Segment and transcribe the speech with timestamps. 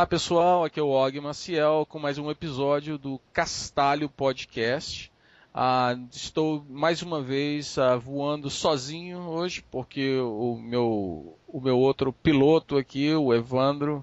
[0.00, 5.12] Olá pessoal, aqui é o Og Maciel com mais um episódio do Castalho Podcast.
[5.52, 12.14] Ah, estou mais uma vez ah, voando sozinho hoje porque o meu, o meu outro
[12.14, 14.02] piloto aqui, o Evandro,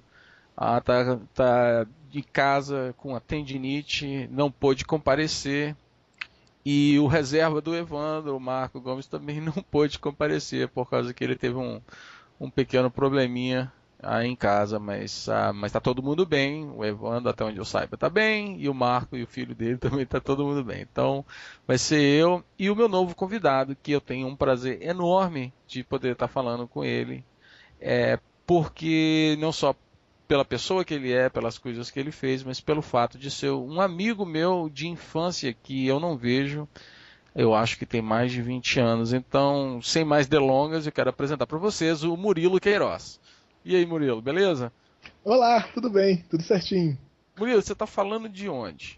[0.51, 5.75] está tá, tá de casa com a tendinite, não pôde comparecer.
[6.63, 11.23] E o reserva do Evandro, o Marco Gomes, também não pôde comparecer por causa que
[11.23, 11.81] ele teve um,
[12.39, 13.73] um pequeno probleminha
[14.23, 16.69] em casa, mas ah, mas tá todo mundo bem.
[16.71, 19.77] O Evandro, até onde eu saiba, tá bem, e o Marco e o filho dele
[19.79, 20.81] também tá todo mundo bem.
[20.81, 21.25] Então,
[21.65, 25.83] vai ser eu e o meu novo convidado, que eu tenho um prazer enorme de
[25.83, 27.23] poder estar tá falando com ele,
[27.79, 29.75] é porque não só
[30.27, 33.51] pela pessoa que ele é, pelas coisas que ele fez, mas pelo fato de ser
[33.51, 36.67] um amigo meu de infância que eu não vejo
[37.37, 39.13] eu acho que tem mais de 20 anos.
[39.13, 43.19] Então, sem mais delongas, eu quero apresentar para vocês o Murilo Queiroz.
[43.67, 44.71] E aí, Murilo, beleza?
[45.25, 46.97] Olá, tudo bem, tudo certinho.
[47.37, 48.97] Murilo, você está falando de onde?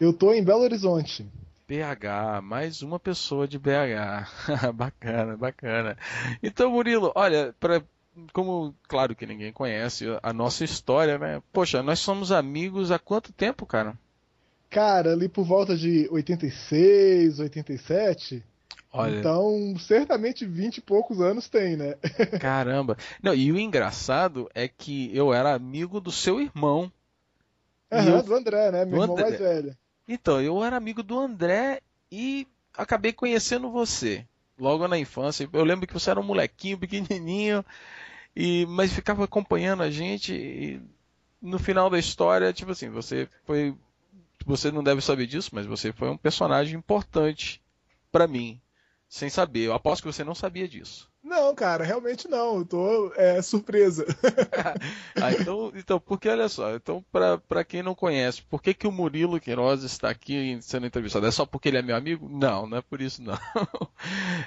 [0.00, 1.24] Eu estou em Belo Horizonte.
[1.68, 4.26] BH, mais uma pessoa de BH.
[4.74, 5.96] bacana, bacana.
[6.42, 7.84] Então, Murilo, olha, pra,
[8.32, 11.40] como claro que ninguém conhece a nossa história, né?
[11.52, 13.96] Poxa, nós somos amigos há quanto tempo, cara?
[14.68, 18.42] Cara, ali por volta de 86, 87.
[18.92, 19.18] Olha.
[19.18, 21.94] Então, certamente 20 e poucos anos tem, né?
[22.40, 22.96] Caramba.
[23.22, 26.90] Não, e o engraçado é que eu era amigo do seu irmão.
[27.90, 28.22] Aham, eu...
[28.22, 28.84] do André, né?
[28.84, 29.28] Meu irmão André...
[29.28, 29.76] mais velho.
[30.08, 31.80] Então, eu era amigo do André
[32.10, 34.26] e acabei conhecendo você.
[34.58, 35.48] Logo na infância.
[35.52, 37.64] Eu lembro que você era um molequinho pequenininho,
[38.36, 40.34] e mas ficava acompanhando a gente.
[40.34, 40.82] E
[41.40, 43.74] no final da história, tipo assim, você foi.
[44.44, 47.62] Você não deve saber disso, mas você foi um personagem importante
[48.10, 48.60] para mim
[49.10, 49.66] sem saber.
[49.66, 51.10] Eu aposto que você não sabia disso.
[51.22, 52.58] Não, cara, realmente não.
[52.58, 54.06] Eu tô é, surpresa.
[55.20, 58.90] ah, então, então, porque olha só, então, para quem não conhece, por que, que o
[58.90, 61.26] Murilo Queiroz está aqui sendo entrevistado?
[61.26, 62.26] É só porque ele é meu amigo?
[62.26, 63.38] Não, não é por isso, não.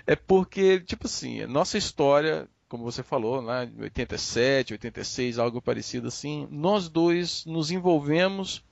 [0.07, 6.07] É porque, tipo assim, nossa história, como você falou, lá em 87, 86, algo parecido
[6.07, 8.63] assim, nós dois nos envolvemos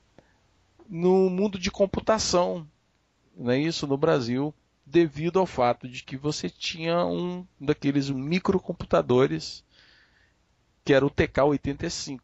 [0.89, 2.67] no mundo de computação,
[3.37, 4.53] não é isso, no Brasil
[4.91, 9.63] devido ao fato de que você tinha um daqueles microcomputadores
[10.83, 12.19] que era o TK-85.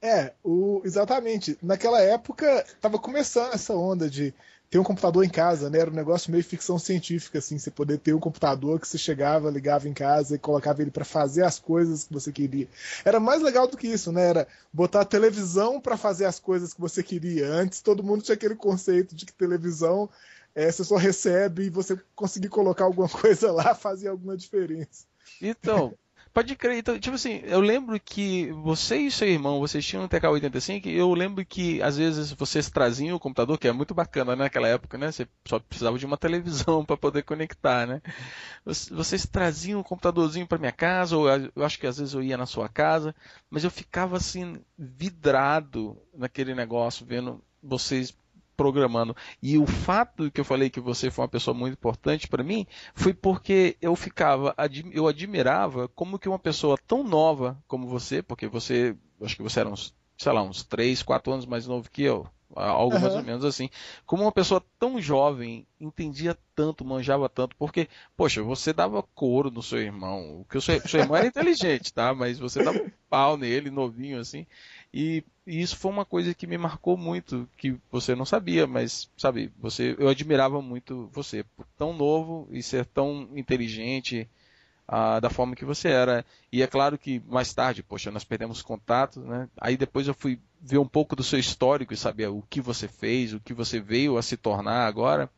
[0.00, 1.58] É, o, exatamente.
[1.62, 4.34] Naquela época estava começando essa onda de
[4.70, 5.78] ter um computador em casa, né?
[5.78, 9.50] Era um negócio meio ficção científica, assim, você poder ter um computador que você chegava,
[9.50, 12.68] ligava em casa e colocava ele para fazer as coisas que você queria.
[13.04, 14.28] Era mais legal do que isso, né?
[14.28, 17.46] Era botar a televisão para fazer as coisas que você queria.
[17.48, 20.08] Antes todo mundo tinha aquele conceito de que televisão
[20.58, 25.06] é, você só recebe e você conseguir colocar alguma coisa lá fazia alguma diferença.
[25.40, 25.94] Então,
[26.34, 26.78] pode crer.
[26.78, 31.14] Então, tipo assim, eu lembro que você e seu irmão, vocês tinham um TK-85, eu
[31.14, 34.98] lembro que às vezes vocês traziam o computador, que é muito bacana né, naquela época,
[34.98, 35.12] né?
[35.12, 38.02] Você só precisava de uma televisão para poder conectar, né?
[38.64, 42.36] Vocês traziam um computadorzinho para minha casa, ou eu acho que às vezes eu ia
[42.36, 43.14] na sua casa,
[43.48, 48.12] mas eu ficava assim vidrado naquele negócio, vendo vocês
[48.58, 49.16] programando.
[49.40, 52.66] E o fato que eu falei que você foi uma pessoa muito importante para mim
[52.92, 54.52] foi porque eu ficava,
[54.92, 59.60] eu admirava como que uma pessoa tão nova como você, porque você, acho que você
[59.60, 63.00] era uns, sei lá, uns 3, 4 anos mais novo que eu, algo uhum.
[63.00, 63.70] mais ou menos assim.
[64.04, 69.62] Como uma pessoa tão jovem entendia tanto, manjava tanto, porque, poxa, você dava couro no
[69.62, 72.12] seu irmão, que o seu, seu irmão era inteligente, tá?
[72.12, 74.46] Mas você dava pau nele, novinho assim.
[74.92, 79.10] E, e, isso foi uma coisa que me marcou muito, que você não sabia, mas
[79.16, 81.44] sabe, você, eu admirava muito você,
[81.76, 84.28] tão novo e ser tão inteligente
[84.86, 86.24] ah, da forma que você era.
[86.50, 89.48] E é claro que mais tarde, poxa, nós perdemos contato, né?
[89.60, 92.88] Aí depois eu fui ver um pouco do seu histórico e saber o que você
[92.88, 95.30] fez, o que você veio a se tornar agora.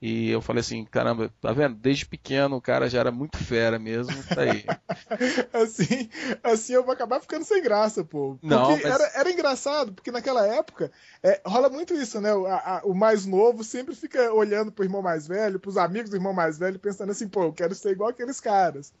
[0.00, 1.74] E eu falei assim, caramba, tá vendo?
[1.74, 4.64] Desde pequeno o cara já era muito fera mesmo, tá aí.
[5.52, 6.08] assim,
[6.40, 8.36] assim eu vou acabar ficando sem graça, pô.
[8.36, 8.84] Porque Não, mas...
[8.84, 12.32] era, era engraçado, porque naquela época é, rola muito isso, né?
[12.32, 16.16] O, a, o mais novo sempre fica olhando pro irmão mais velho, pros amigos do
[16.16, 18.92] irmão mais velho, pensando assim, pô, eu quero ser igual aqueles caras.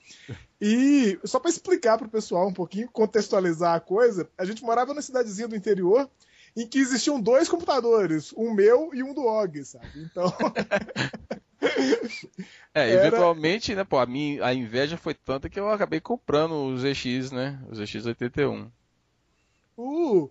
[0.60, 5.02] E só para explicar pro pessoal um pouquinho, contextualizar a coisa, a gente morava numa
[5.02, 6.10] cidadezinha do interior
[6.58, 9.86] em que existiam dois computadores, um meu e um do Og, sabe?
[9.96, 10.34] Então.
[12.74, 13.06] é, Era...
[13.06, 17.30] eventualmente, né, pô, a, minha, a inveja foi tanta que eu acabei comprando os ZX,
[17.30, 17.62] né?
[17.70, 18.68] Os ZX81.
[19.76, 20.28] Uh!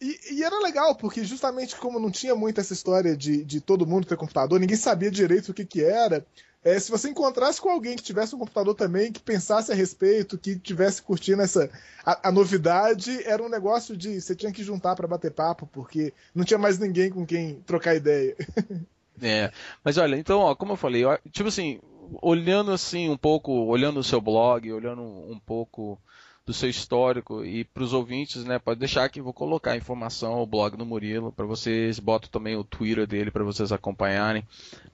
[0.00, 3.86] E, e, era legal, porque justamente como não tinha muito essa história de, de todo
[3.86, 6.26] mundo ter computador, ninguém sabia direito o que, que era.
[6.62, 10.36] É, se você encontrasse com alguém que tivesse um computador também, que pensasse a respeito,
[10.36, 11.70] que tivesse curtindo essa
[12.04, 16.12] a, a novidade, era um negócio de você tinha que juntar para bater papo, porque
[16.34, 18.36] não tinha mais ninguém com quem trocar ideia.
[19.22, 19.52] É,
[19.84, 21.78] mas olha, então, ó, como eu falei, eu, tipo assim,
[22.22, 26.00] olhando assim um pouco, olhando o seu blog, olhando um pouco
[26.44, 30.40] do seu histórico e para os ouvintes, né, pode deixar que vou colocar a informação,
[30.40, 34.44] o blog do Murilo, para vocês, boto também o Twitter dele para vocês acompanharem.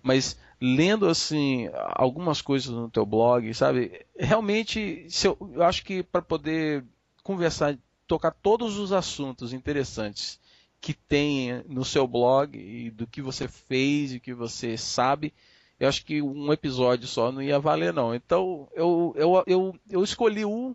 [0.03, 4.05] Mas lendo assim algumas coisas no teu blog, sabe?
[4.19, 6.85] Realmente, eu, eu acho que para poder
[7.23, 7.77] conversar,
[8.07, 10.39] tocar todos os assuntos interessantes
[10.81, 15.33] que tem no seu blog e do que você fez e que você sabe,
[15.79, 18.15] eu acho que um episódio só não ia valer não.
[18.15, 20.75] Então eu, eu, eu, eu escolhi um,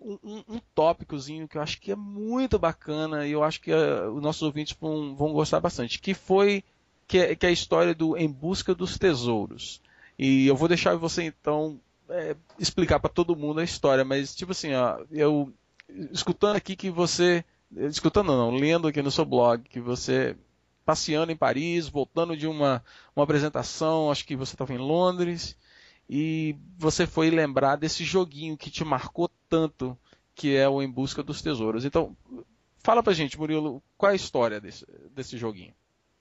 [0.00, 4.12] um, um tópicozinho que eu acho que é muito bacana e eu acho que uh,
[4.12, 6.62] os nossos ouvintes vão, vão gostar bastante, que foi
[7.06, 9.80] que é, que é a história do Em Busca dos Tesouros.
[10.18, 14.52] E eu vou deixar você então é, explicar para todo mundo a história, mas tipo
[14.52, 15.52] assim, ó, eu
[16.12, 20.36] escutando aqui que você, escutando não, lendo aqui no seu blog que você
[20.84, 22.82] passeando em Paris, voltando de uma,
[23.14, 25.54] uma apresentação, acho que você estava em Londres,
[26.08, 29.96] e você foi lembrar desse joguinho que te marcou tanto,
[30.34, 31.84] que é o Em Busca dos Tesouros.
[31.84, 32.16] Então,
[32.82, 35.74] fala pra gente, Murilo, qual é a história desse, desse joguinho?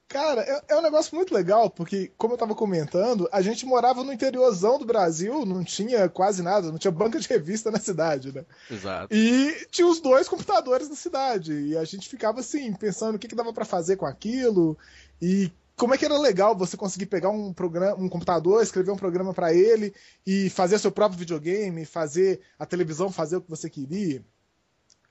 [0.07, 4.05] Cara, é, é, um negócio muito legal, porque, como eu tava comentando, a gente morava
[4.05, 8.33] no interiorzão do Brasil, não tinha quase nada, não tinha banca de revista na cidade,
[8.33, 8.45] né?
[8.71, 9.13] Exato.
[9.13, 13.27] E tinha os dois computadores na cidade, e a gente ficava assim, pensando o que,
[13.27, 14.77] que dava para fazer com aquilo,
[15.21, 18.97] e como é que era legal você conseguir pegar um programa, um computador, escrever um
[18.97, 19.93] programa para ele
[20.25, 24.25] e fazer seu próprio videogame, fazer a televisão fazer o que você queria.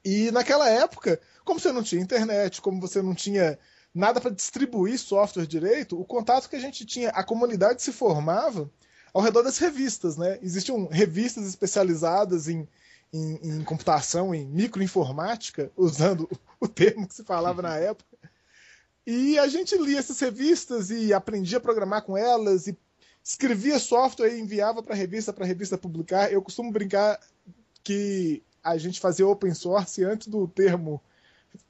[0.05, 3.57] E naquela época, como você não tinha internet, como você não tinha
[3.95, 8.69] nada para distribuir software direito, o contato que a gente tinha, a comunidade se formava
[9.15, 10.39] ao redor das revistas, né?
[10.43, 12.69] Existiam revistas especializadas em,
[13.13, 16.29] em, em computação, em microinformática, usando
[16.61, 18.17] o termo que se falava na época.
[19.07, 22.77] E a gente lia essas revistas e aprendia a programar com elas e
[23.23, 26.33] escrevia software e enviava para a revista, para a revista publicar.
[26.33, 27.21] Eu costumo brincar
[27.85, 31.01] que a gente fazia open source antes do termo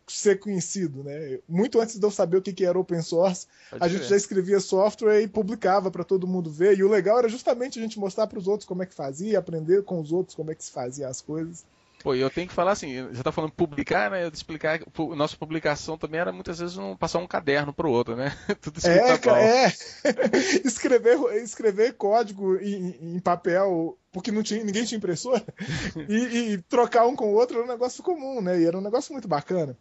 [0.06, 1.38] ser conhecido, né?
[1.48, 3.98] Muito antes de eu saber o que, era open source, Pode a ver.
[3.98, 6.78] gente já escrevia software e publicava para todo mundo ver.
[6.78, 9.38] E o legal era justamente a gente mostrar para os outros como é que fazia,
[9.38, 11.64] aprender com os outros como é que se fazia as coisas.
[12.06, 14.22] Pô, eu tenho que falar assim, já tá falando publicar, né?
[14.22, 14.78] Eu explicar,
[15.16, 18.32] nossa publicação também era muitas vezes um, passar um caderno pro outro, né?
[18.62, 19.72] Tudo escrito é, é.
[20.64, 25.44] escrever, escrever código em, em, papel, porque não tinha, ninguém tinha impressora,
[26.08, 28.60] e, e, trocar um com o outro era um negócio comum, né?
[28.60, 29.76] E era um negócio muito bacana.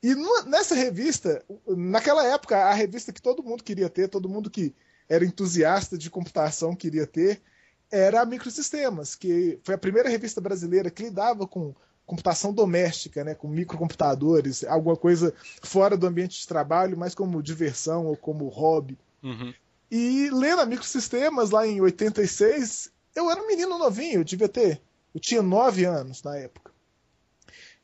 [0.00, 0.14] E
[0.46, 4.72] nessa revista, naquela época, a revista que todo mundo queria ter, todo mundo que
[5.08, 7.42] era entusiasta de computação queria ter,
[7.90, 11.74] era a Microsistemas, que foi a primeira revista brasileira que lidava com
[12.06, 18.06] computação doméstica, né, com microcomputadores, alguma coisa fora do ambiente de trabalho, mas como diversão
[18.06, 18.98] ou como hobby.
[19.22, 19.52] Uhum.
[19.90, 24.80] E lendo a Microsistemas lá em 86, eu era um menino novinho, eu devia ter,
[25.14, 26.72] eu tinha 9 anos na época.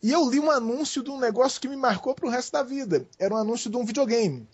[0.03, 2.63] E eu li um anúncio de um negócio que me marcou para o resto da
[2.63, 3.07] vida.
[3.19, 4.47] Era um anúncio de um videogame.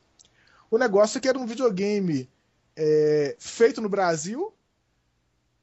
[0.71, 2.29] O negócio é que era um videogame
[2.77, 4.55] é, feito no Brasil,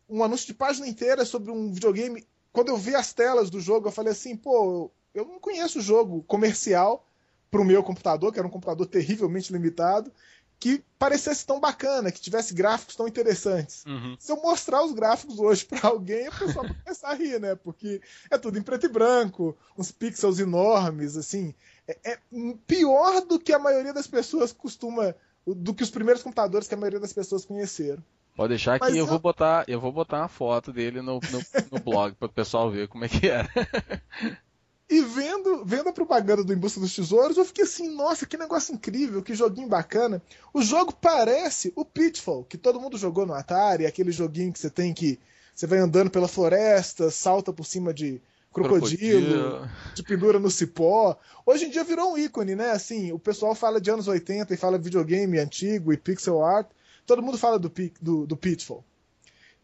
[0.10, 2.26] um anúncio de página inteira sobre um videogame.
[2.52, 5.82] Quando eu vi as telas do jogo, eu falei assim, pô, eu não conheço o
[5.82, 7.06] jogo comercial
[7.50, 10.12] para o meu computador, que era um computador terrivelmente limitado,
[10.60, 13.86] que parecesse tão bacana, que tivesse gráficos tão interessantes.
[13.86, 14.18] Uhum.
[14.20, 17.56] Se eu mostrar os gráficos hoje para alguém, a pessoa vai começar a rir, né?
[17.56, 21.54] Porque é tudo em preto e branco, uns pixels enormes, assim.
[21.88, 22.20] É, é
[22.66, 26.78] pior do que a maioria das pessoas costuma, do que os primeiros computadores que a
[26.78, 28.04] maioria das pessoas conheceram.
[28.38, 31.16] Pode deixar Mas que eu, eu, vou botar, eu vou botar uma foto dele no,
[31.16, 31.42] no,
[31.72, 33.50] no blog para o pessoal ver como é que era.
[34.90, 38.38] E vendo, vendo a propaganda do Em Busca dos Tesouros, eu fiquei assim, nossa, que
[38.38, 40.22] negócio incrível, que joguinho bacana.
[40.54, 44.70] O jogo parece o Pitfall, que todo mundo jogou no Atari, aquele joguinho que você
[44.70, 45.20] tem que.
[45.54, 48.22] Você vai andando pela floresta, salta por cima de
[48.54, 49.70] crocodilo, crocodilo.
[49.94, 51.18] de pendura no cipó.
[51.46, 52.72] Hoje em dia virou um ícone, né?
[52.72, 56.70] Assim, o pessoal fala de anos 80 e fala videogame antigo e pixel art.
[57.08, 57.72] Todo mundo fala do,
[58.02, 58.84] do, do Pitfall.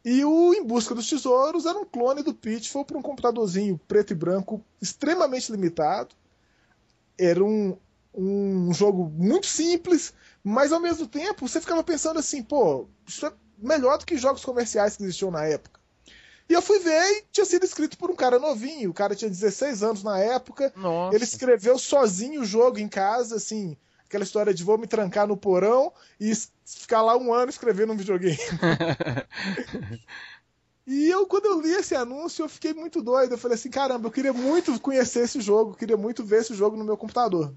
[0.03, 4.11] E o Em Busca dos Tesouros era um clone do Pitfall para um computadorzinho preto
[4.11, 6.15] e branco extremamente limitado.
[7.17, 7.77] Era um,
[8.15, 13.33] um jogo muito simples, mas ao mesmo tempo você ficava pensando assim, pô, isso é
[13.57, 15.79] melhor do que jogos comerciais que existiam na época.
[16.49, 18.89] E eu fui ver e tinha sido escrito por um cara novinho.
[18.89, 20.73] O cara tinha 16 anos na época.
[20.75, 21.15] Nossa.
[21.15, 23.77] Ele escreveu sozinho o jogo em casa, assim,
[24.13, 26.31] aquela história de vou me trancar no porão e
[26.63, 28.37] ficar lá um ano escrevendo um videogame.
[30.85, 33.33] e eu, quando eu li esse anúncio, eu fiquei muito doido.
[33.33, 36.77] Eu falei assim, caramba, eu queria muito conhecer esse jogo, queria muito ver esse jogo
[36.77, 37.51] no meu computador.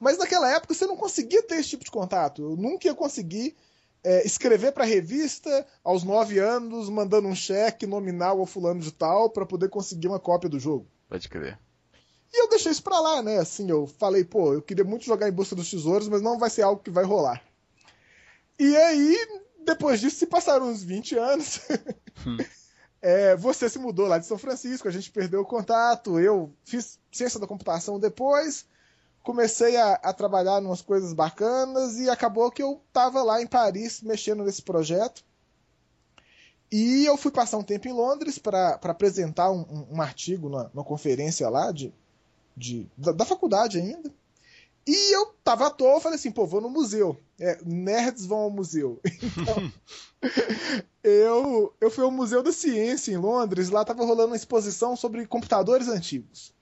[0.00, 2.42] Mas naquela época você não conseguia ter esse tipo de contato.
[2.42, 3.54] Eu nunca ia conseguir
[4.02, 9.30] é, escrever para revista aos nove anos, mandando um cheque nominal ao fulano de tal
[9.30, 10.88] para poder conseguir uma cópia do jogo.
[11.08, 11.56] Pode crer.
[12.36, 13.38] E eu deixei isso pra lá, né?
[13.38, 16.50] Assim, eu falei, pô, eu queria muito jogar em busca dos tesouros, mas não vai
[16.50, 17.40] ser algo que vai rolar.
[18.58, 19.16] E aí,
[19.64, 21.60] depois disso, se passaram uns 20 anos.
[22.26, 22.36] Hum.
[23.00, 26.98] é, você se mudou lá de São Francisco, a gente perdeu o contato, eu fiz
[27.12, 28.66] ciência da computação depois,
[29.22, 33.46] comecei a, a trabalhar em umas coisas bacanas e acabou que eu tava lá em
[33.46, 35.24] Paris mexendo nesse projeto.
[36.68, 40.68] E eu fui passar um tempo em Londres para apresentar um, um, um artigo na,
[40.74, 41.94] numa conferência lá de,
[42.56, 44.10] de, da, da, faculdade ainda.
[44.86, 47.18] E eu tava à toa, falei assim, pô, vou no museu.
[47.38, 49.00] É, nerds vão ao museu.
[49.36, 49.72] Então,
[51.02, 55.26] eu, eu fui ao Museu da Ciência em Londres, lá tava rolando uma exposição sobre
[55.26, 56.54] computadores antigos.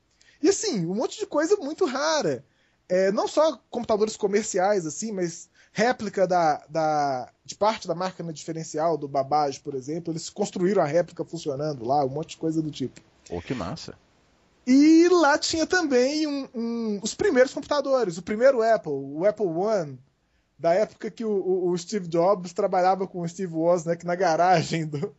[0.43, 2.45] E assim, um monte de coisa muito rara.
[2.89, 8.99] É, não só computadores comerciais, assim, mas réplica da, da, de parte da máquina diferencial
[8.99, 10.13] do Babbage, por exemplo.
[10.13, 13.01] Eles construíram a réplica funcionando lá, um monte de coisa do tipo.
[13.29, 13.95] Pô, que massa.
[14.67, 18.19] E lá tinha também um, um, os primeiros computadores.
[18.19, 19.99] O primeiro Apple, o Apple One,
[20.59, 25.15] da época que o, o Steve Jobs trabalhava com o Steve Wozniak na garagem do,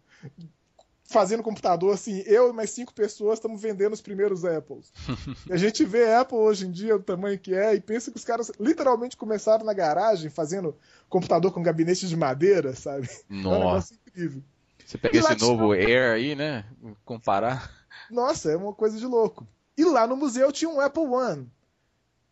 [1.13, 4.91] fazendo computador, assim, eu e mais cinco pessoas estamos vendendo os primeiros Apples.
[5.47, 8.17] e a gente vê Apple hoje em dia, o tamanho que é, e pensa que
[8.17, 10.75] os caras literalmente começaram na garagem fazendo
[11.07, 13.07] computador com gabinete de madeira, sabe?
[13.29, 13.47] Nossa.
[13.47, 14.43] É um negócio incrível.
[14.85, 15.87] Você pega e esse novo tinha...
[15.87, 16.65] Air aí, né?
[17.05, 17.82] Comparar.
[18.09, 19.47] Nossa, é uma coisa de louco.
[19.77, 21.51] E lá no museu tinha um Apple One.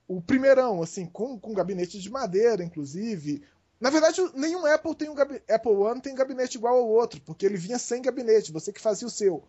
[0.07, 3.43] O primeirão, assim, com, com gabinete de madeira, inclusive.
[3.79, 7.57] Na verdade, nenhum Apple tem um Apple One tem gabinete igual ao outro, porque ele
[7.57, 9.43] vinha sem gabinete, você que fazia o seu.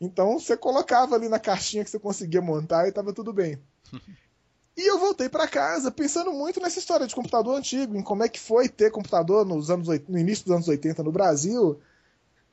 [0.00, 3.58] Então você colocava ali na caixinha que você conseguia montar e estava tudo bem.
[4.76, 8.28] e eu voltei para casa pensando muito nessa história de computador antigo, em como é
[8.28, 11.80] que foi ter computador nos anos, no início dos anos 80 no Brasil.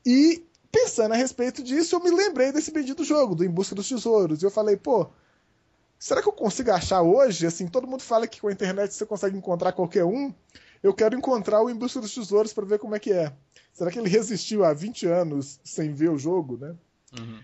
[0.06, 3.90] E pensando a respeito disso, eu me lembrei desse bendito jogo, do Em Busca dos
[3.90, 4.42] Tesouros.
[4.42, 5.08] E eu falei, pô,
[6.00, 7.46] será que eu consigo achar hoje?
[7.46, 10.34] Assim, todo mundo fala que com a internet você consegue encontrar qualquer um
[10.84, 13.32] eu quero encontrar o Em Busca dos Tesouros para ver como é que é.
[13.72, 16.75] Será que ele resistiu há 20 anos sem ver o jogo, né?
[17.18, 17.40] Uhum.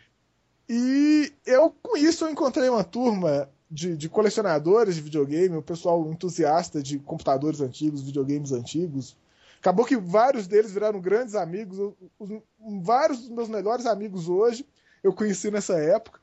[0.67, 6.11] E eu, com isso, eu encontrei uma turma de, de, colecionadores de videogame, o pessoal
[6.11, 9.15] entusiasta de computadores antigos, videogames antigos.
[9.59, 11.93] Acabou que vários deles viraram grandes amigos.
[12.19, 12.41] Os,
[12.81, 14.65] vários dos meus melhores amigos hoje
[15.03, 16.19] eu conheci nessa época.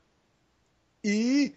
[1.03, 1.53] E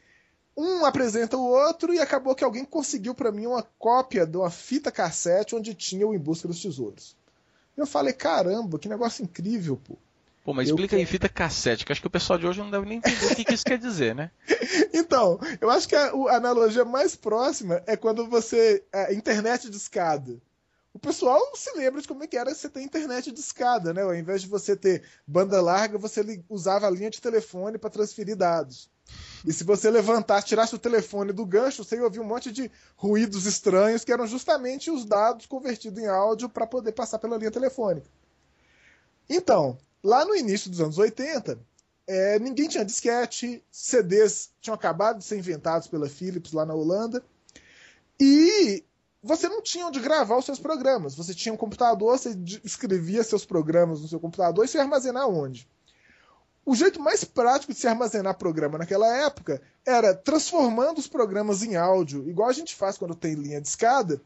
[0.57, 4.51] um apresenta o outro e acabou que alguém conseguiu para mim uma cópia de uma
[4.51, 7.17] fita cassete onde tinha o Em Busca dos Tesouros.
[7.77, 9.97] Eu falei, caramba, que negócio incrível, pô.
[10.45, 12.71] Pô, mas eu explica aí fita cassete, que acho que o pessoal de hoje não
[12.71, 14.31] deve nem entender o que, que isso quer dizer, né?
[14.93, 18.83] Então, eu acho que a, a, analogia mais próxima é quando você.
[18.93, 20.37] A internet de escada.
[20.99, 24.03] O pessoal se lembra de como é que era você ter internet de escada, né?
[24.03, 28.35] Ao invés de você ter banda larga, você usava a linha de telefone para transferir
[28.35, 28.91] dados.
[29.47, 32.69] E se você levantasse, tirasse o telefone do gancho, você ia ouvir um monte de
[32.97, 37.53] ruídos estranhos que eram justamente os dados convertidos em áudio para poder passar pela linha
[37.53, 38.09] telefônica.
[39.31, 41.61] Então, lá no início dos anos 80,
[42.09, 47.23] é, ninguém tinha disquete, CDs tinham acabado de ser inventados pela Philips lá na Holanda,
[48.19, 48.83] e
[49.23, 51.15] você não tinha onde gravar os seus programas.
[51.15, 55.69] Você tinha um computador, você escrevia seus programas no seu computador e ia armazenar onde?
[56.65, 61.77] O jeito mais prático de se armazenar programa naquela época era transformando os programas em
[61.77, 64.21] áudio, igual a gente faz quando tem linha de escada,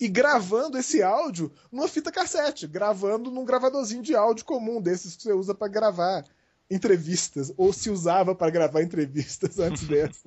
[0.00, 5.22] e gravando esse áudio numa fita cassete, gravando num gravadorzinho de áudio comum, desses que
[5.22, 6.24] você usa para gravar
[6.70, 10.24] entrevistas, ou se usava para gravar entrevistas antes dessa.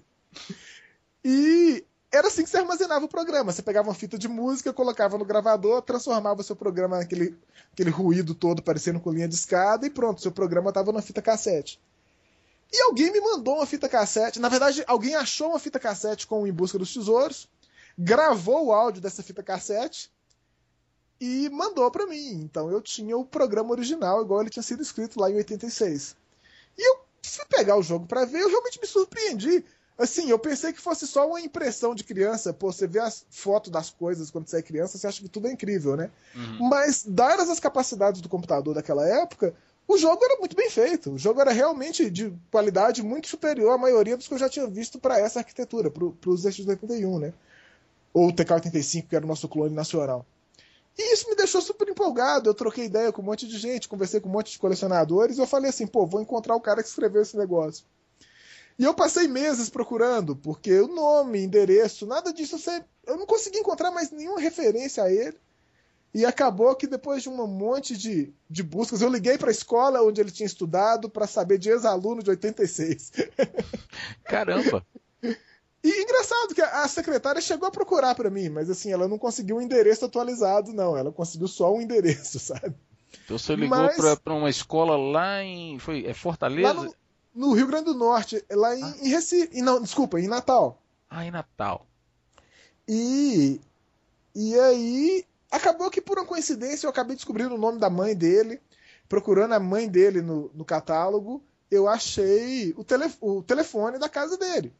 [1.25, 1.83] E
[2.17, 3.51] era assim que você armazenava o programa.
[3.51, 7.37] Você pegava uma fita de música, colocava no gravador, transformava o seu programa naquele
[7.71, 11.21] aquele ruído todo parecendo com linha de escada e pronto, seu programa estava na fita
[11.21, 11.79] cassete.
[12.73, 14.39] E alguém me mandou uma fita cassete.
[14.39, 17.47] Na verdade, alguém achou uma fita cassete com Em Busca dos Tesouros,
[17.97, 20.11] gravou o áudio dessa fita cassete
[21.19, 22.41] e mandou para mim.
[22.43, 26.15] Então eu tinha o programa original, igual ele tinha sido escrito lá em 86.
[26.77, 29.63] E eu fui pegar o jogo para ver, eu realmente me surpreendi.
[29.97, 32.53] Assim, eu pensei que fosse só uma impressão de criança.
[32.53, 35.47] Pô, você vê as fotos das coisas quando você é criança, você acha que tudo
[35.47, 36.11] é incrível, né?
[36.35, 36.69] Uhum.
[36.69, 39.55] Mas, dadas as capacidades do computador daquela época,
[39.87, 41.11] o jogo era muito bem feito.
[41.13, 44.67] O jogo era realmente de qualidade muito superior à maioria dos que eu já tinha
[44.67, 47.33] visto para essa arquitetura, para os X81, né?
[48.17, 50.25] ou o TK-85, que era o nosso clone nacional.
[50.97, 52.49] E isso me deixou super empolgado.
[52.49, 55.41] Eu troquei ideia com um monte de gente, conversei com um monte de colecionadores e
[55.41, 57.85] eu falei assim: pô, vou encontrar o cara que escreveu esse negócio.
[58.77, 62.57] E eu passei meses procurando, porque o nome, endereço, nada disso,
[63.05, 65.37] eu não consegui encontrar mais nenhuma referência a ele.
[66.13, 70.01] E acabou que depois de um monte de, de buscas, eu liguei para a escola
[70.01, 73.11] onde ele tinha estudado para saber de ex-aluno de 86.
[74.23, 74.85] Caramba!
[75.83, 79.57] E engraçado que a secretária chegou a procurar para mim, mas assim, ela não conseguiu
[79.57, 80.97] o um endereço atualizado, não.
[80.97, 82.75] Ela conseguiu só um endereço, sabe?
[83.23, 84.19] Então você ligou mas...
[84.19, 85.77] para uma escola lá em.
[85.79, 86.73] Foi, é Fortaleza?
[86.73, 86.95] No,
[87.37, 88.95] no, Rio Grande do Norte, lá em, ah.
[89.01, 89.61] em Recife.
[89.61, 90.81] Não, desculpa, em Natal.
[91.09, 91.85] Ah, em Natal.
[92.87, 93.61] E.
[94.35, 95.25] E aí.
[95.49, 98.59] Acabou que por uma coincidência eu acabei descobrindo o nome da mãe dele,
[99.07, 101.41] procurando a mãe dele no, no catálogo,
[101.71, 104.73] eu achei o, tele, o telefone da casa dele.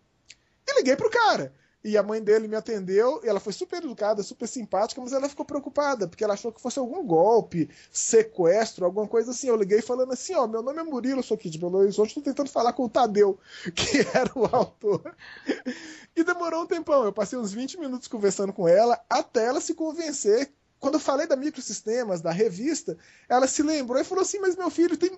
[0.68, 1.54] E liguei pro cara.
[1.84, 5.30] E a mãe dele me atendeu, e ela foi super educada, super simpática, mas ela
[5.30, 9.48] ficou preocupada, porque ela achou que fosse algum golpe, sequestro, alguma coisa assim.
[9.48, 12.22] Eu liguei falando assim, ó, meu nome é Murilo, sou aqui de Belo Horizonte, tô
[12.22, 13.40] tentando falar com o Tadeu,
[13.76, 15.16] que era o autor.
[16.16, 19.74] E demorou um tempão, eu passei uns 20 minutos conversando com ela, até ela se
[19.74, 20.52] convencer.
[20.80, 22.98] Quando eu falei da Microsistemas, da revista,
[23.30, 25.18] ela se lembrou e falou assim, mas meu filho, tem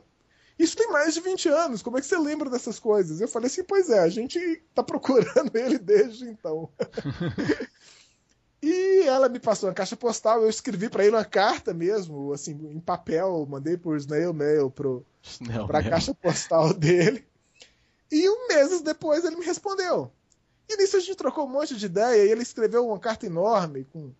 [0.59, 3.21] isso tem mais de 20 anos, como é que você lembra dessas coisas?
[3.21, 6.69] Eu falei assim, pois é, a gente tá procurando ele desde então.
[8.61, 12.51] e ela me passou uma caixa postal, eu escrevi para ele uma carta mesmo, assim,
[12.51, 15.91] em papel, mandei por snail mail pro, snail pra mail.
[15.91, 17.25] caixa postal dele.
[18.11, 20.11] E um meses depois ele me respondeu.
[20.67, 23.87] E nisso a gente trocou um monte de ideia, e ele escreveu uma carta enorme,
[23.93, 24.11] com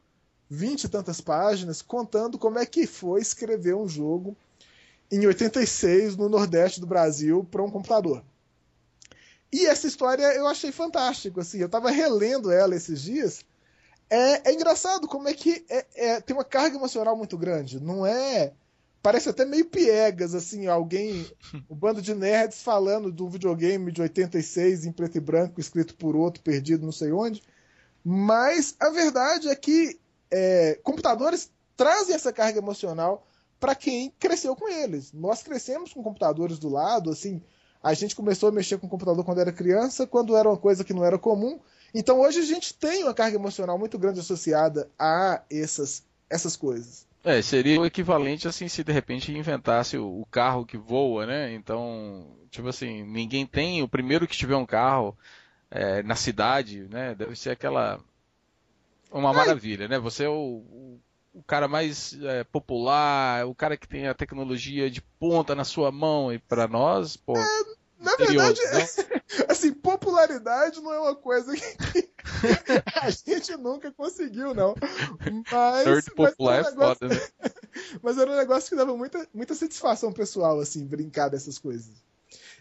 [0.49, 4.37] vinte e tantas páginas, contando como é que foi escrever um jogo
[5.11, 8.23] em 86 no Nordeste do Brasil para um computador.
[9.51, 13.43] E essa história eu achei fantástico, assim, eu estava relendo ela esses dias.
[14.09, 17.79] É, é engraçado como é que é, é, tem uma carga emocional muito grande.
[17.79, 18.53] Não é,
[19.01, 21.25] parece até meio piegas, assim, alguém,
[21.69, 26.15] um bando de nerds falando do videogame de 86 em preto e branco, escrito por
[26.15, 27.41] outro, perdido não sei onde.
[28.03, 29.99] Mas a verdade é que
[30.31, 33.25] é, computadores trazem essa carga emocional
[33.59, 35.11] para quem cresceu com eles.
[35.13, 37.41] Nós crescemos com computadores do lado, assim,
[37.81, 40.93] a gente começou a mexer com computador quando era criança, quando era uma coisa que
[40.93, 41.59] não era comum.
[41.93, 47.07] Então hoje a gente tem uma carga emocional muito grande associada a essas, essas coisas.
[47.23, 51.53] É, seria o equivalente assim se de repente inventasse o, carro que voa, né?
[51.53, 55.17] Então, tipo assim, ninguém tem, o primeiro que tiver um carro
[55.69, 57.15] é, na cidade, né?
[57.15, 57.99] Deve ser aquela
[59.11, 59.99] uma maravilha, né?
[59.99, 60.99] Você é o, o
[61.45, 66.31] cara mais é, popular, o cara que tem a tecnologia de ponta na sua mão
[66.33, 67.37] e para nós, pô.
[67.37, 67.63] É,
[67.99, 68.59] na verdade,
[69.47, 72.09] assim, popularidade não é uma coisa que,
[73.01, 74.73] a gente nunca conseguiu, não.
[75.51, 77.51] Mas, Third popular mas um negócio, é foda, né?
[78.01, 81.91] mas era um negócio que dava muita, muita satisfação pessoal, assim, brincar dessas coisas.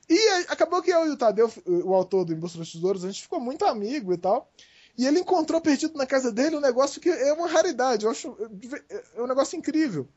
[0.09, 3.09] E acabou que eu e o Tadeu, o autor do Em Busca dos Tesouros, a
[3.09, 4.50] gente ficou muito amigo e tal.
[4.98, 8.37] E ele encontrou perdido na casa dele um negócio que é uma raridade, eu acho
[9.14, 10.08] é um negócio incrível,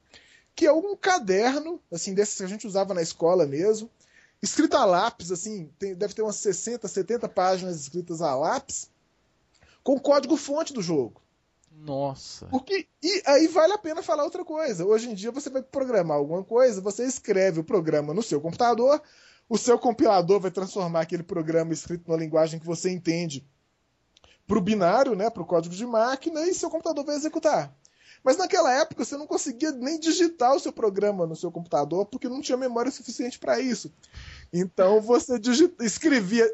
[0.56, 3.91] que é um caderno, assim, desses que a gente usava na escola mesmo,
[4.41, 8.89] escrito a lápis, assim, tem, deve ter umas 60, 70 páginas escritas a lápis,
[9.84, 11.22] com código fonte do jogo.
[11.72, 12.48] Nossa.
[12.48, 14.84] Porque, e aí vale a pena falar outra coisa.
[14.84, 19.00] Hoje em dia você vai programar alguma coisa, você escreve o programa no seu computador,
[19.48, 23.46] o seu compilador vai transformar aquele programa escrito numa linguagem que você entende
[24.52, 27.74] para o binário, né, para o código de máquina, e seu computador vai executar.
[28.22, 32.28] Mas naquela época você não conseguia nem digitar o seu programa no seu computador porque
[32.28, 33.90] não tinha memória suficiente para isso.
[34.52, 36.46] Então você digita, escrevia,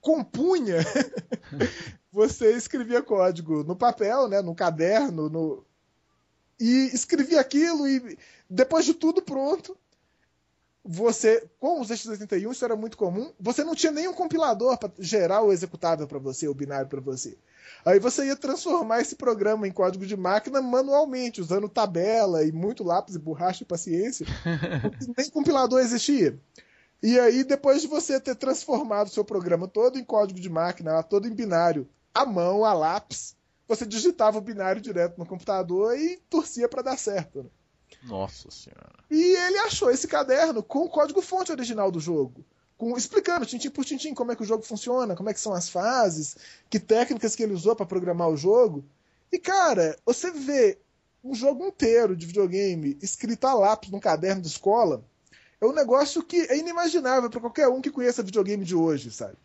[0.00, 0.78] compunha,
[2.10, 5.66] você escrevia código no papel, né, no caderno, no...
[6.58, 8.16] e escrevia aquilo e
[8.48, 9.76] depois de tudo pronto,
[10.84, 15.40] você, com os x81 isso era muito comum, você não tinha nenhum compilador para gerar
[15.42, 17.38] o executável para você, o binário para você.
[17.86, 22.84] Aí você ia transformar esse programa em código de máquina manualmente, usando tabela e muito
[22.84, 24.26] lápis e borracha e paciência,
[24.82, 26.38] porque nem compilador existia.
[27.02, 31.02] E aí, depois de você ter transformado o seu programa todo em código de máquina,
[31.02, 36.18] todo em binário, à mão, a lápis, você digitava o binário direto no computador e
[36.28, 37.42] torcia para dar certo.
[37.42, 37.50] Né?
[38.02, 39.04] Nossa senhora.
[39.10, 42.44] E ele achou esse caderno com o código-fonte original do jogo.
[42.76, 45.52] Com, explicando, tintim por tintim, como é que o jogo funciona, como é que são
[45.52, 46.36] as fases,
[46.68, 48.84] que técnicas que ele usou para programar o jogo.
[49.30, 50.78] E, cara, você vê
[51.22, 55.02] um jogo inteiro de videogame escrito a lápis num caderno de escola,
[55.60, 59.36] é um negócio que é inimaginável para qualquer um que conheça videogame de hoje, sabe?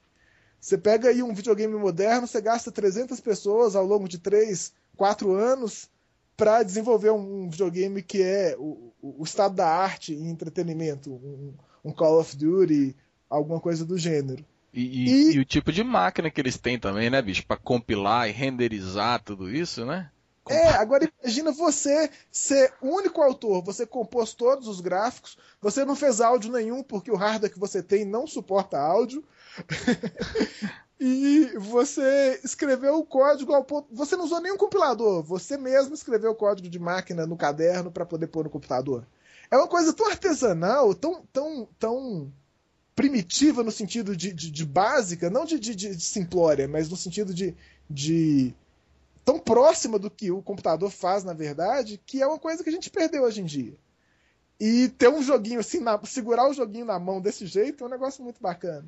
[0.60, 5.32] Você pega aí um videogame moderno, você gasta 300 pessoas ao longo de 3, 4
[5.32, 5.90] anos
[6.40, 11.92] para desenvolver um videogame que é o, o, estado da arte em entretenimento, um, um,
[11.92, 12.96] Call of Duty,
[13.30, 14.46] alguma coisa do gênero.
[14.74, 17.46] E, e, e, o tipo de máquina que eles têm também, né, bicho?
[17.46, 20.10] Para compilar e renderizar tudo isso, né?
[20.48, 25.96] É, agora imagina você ser o único autor, você compôs todos os gráficos, você não
[25.96, 29.24] fez áudio nenhum porque o hardware que você tem não suporta áudio.
[31.00, 33.88] e você escreveu o código ao ponto.
[33.92, 38.06] Você não usou nenhum compilador, você mesmo escreveu o código de máquina no caderno para
[38.06, 39.08] poder pôr no computador.
[39.50, 42.32] É uma coisa tão artesanal, tão, tão, tão
[42.96, 47.34] primitiva no sentido de, de, de básica, não de, de, de, simplória, mas no sentido
[47.34, 47.56] de,
[47.90, 48.54] de
[49.24, 52.74] tão próxima do que o computador faz, na verdade, que é uma coisa que a
[52.74, 53.74] gente perdeu hoje em dia.
[54.60, 57.90] E ter um joguinho assim, na, segurar o joguinho na mão desse jeito é um
[57.90, 58.86] negócio muito bacana.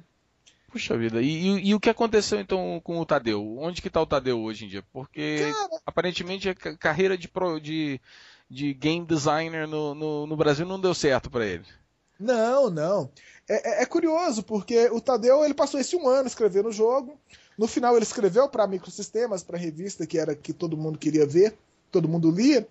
[0.71, 3.57] Puxa vida, e, e, e, o que aconteceu então com o Tadeu?
[3.57, 4.81] Onde que tá o Tadeu hoje em dia?
[4.93, 5.81] Porque Cara...
[5.86, 7.99] aparentemente a carreira de, pro, de,
[8.49, 11.65] de game designer no, no, no, Brasil não deu certo para ele.
[12.17, 13.12] Não, não.
[13.49, 17.19] É, é, é, curioso, porque o Tadeu ele passou esse um ano escrevendo o jogo,
[17.57, 21.25] no final ele escreveu para Microsistemas, para a revista que era que todo mundo queria
[21.25, 21.53] ver,
[21.91, 22.65] todo mundo lia,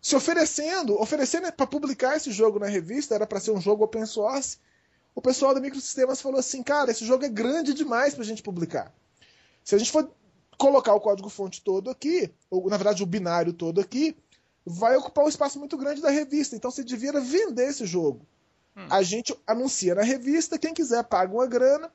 [0.00, 4.06] se oferecendo, oferecendo para publicar esse jogo na revista, era para ser um jogo open
[4.06, 4.58] source.
[5.14, 8.42] O pessoal da Microsistemas falou assim: "Cara, esse jogo é grande demais para a gente
[8.42, 8.92] publicar.
[9.64, 10.10] Se a gente for
[10.56, 14.16] colocar o código-fonte todo aqui, ou na verdade o binário todo aqui,
[14.64, 16.54] vai ocupar um espaço muito grande da revista.
[16.54, 18.26] Então você devia vender esse jogo.
[18.76, 18.86] Hum.
[18.90, 21.90] A gente anuncia na revista, quem quiser paga uma grana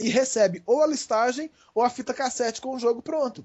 [0.00, 3.44] e recebe ou a listagem ou a fita cassete com o jogo pronto.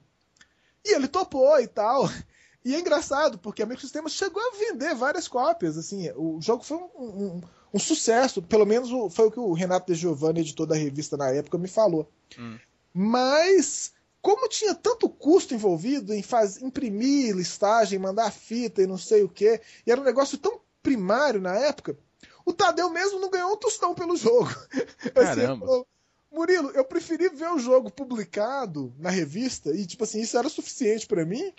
[0.83, 2.07] E ele topou e tal.
[2.65, 5.77] E é engraçado, porque a Microsystems chegou a vender várias cópias.
[5.77, 7.41] assim O jogo foi um, um,
[7.73, 11.29] um sucesso, pelo menos foi o que o Renato De Giovanni, editor da revista na
[11.29, 12.09] época, me falou.
[12.37, 12.57] Hum.
[12.93, 19.23] Mas, como tinha tanto custo envolvido em faz, imprimir listagem, mandar fita e não sei
[19.23, 21.97] o que, e era um negócio tão primário na época,
[22.45, 24.49] o Tadeu mesmo não ganhou um tostão pelo jogo.
[25.13, 25.65] Assim, Caramba.
[25.65, 25.83] Assim,
[26.31, 31.07] Murilo, eu preferi ver o jogo publicado na revista e, tipo assim, isso era suficiente
[31.07, 31.53] para mim,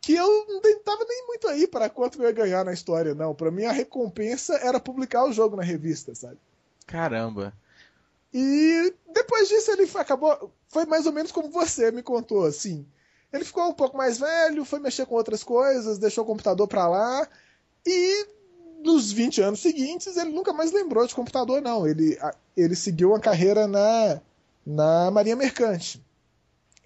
[0.00, 3.34] que eu não tava nem muito aí para quanto eu ia ganhar na história, não.
[3.34, 6.38] Para mim, a recompensa era publicar o jogo na revista, sabe?
[6.86, 7.52] Caramba.
[8.34, 10.50] E depois disso ele acabou.
[10.68, 12.84] Foi mais ou menos como você me contou, assim.
[13.32, 16.88] Ele ficou um pouco mais velho, foi mexer com outras coisas, deixou o computador pra
[16.88, 17.28] lá.
[17.84, 18.26] E
[18.82, 21.86] nos 20 anos seguintes, ele nunca mais lembrou de computador, não.
[21.86, 22.18] Ele,
[22.56, 24.20] ele seguiu uma carreira na,
[24.64, 26.02] na Marinha Mercante.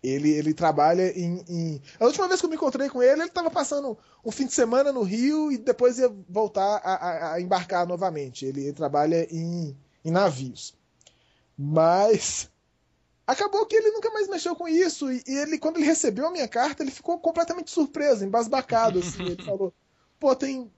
[0.03, 3.29] Ele, ele trabalha em, em, A última vez que eu me encontrei com ele, ele
[3.29, 7.41] estava passando um fim de semana no Rio e depois ia voltar a, a, a
[7.41, 8.47] embarcar novamente.
[8.47, 10.75] Ele, ele trabalha em, em navios.
[11.57, 12.49] Mas
[13.27, 15.13] acabou que ele nunca mais mexeu com isso.
[15.13, 19.01] E, ele, quando ele recebeu a minha carta, ele ficou completamente surpreso, embasbacado.
[19.01, 19.23] Assim.
[19.23, 19.73] Ele falou:
[20.19, 20.71] pô, tem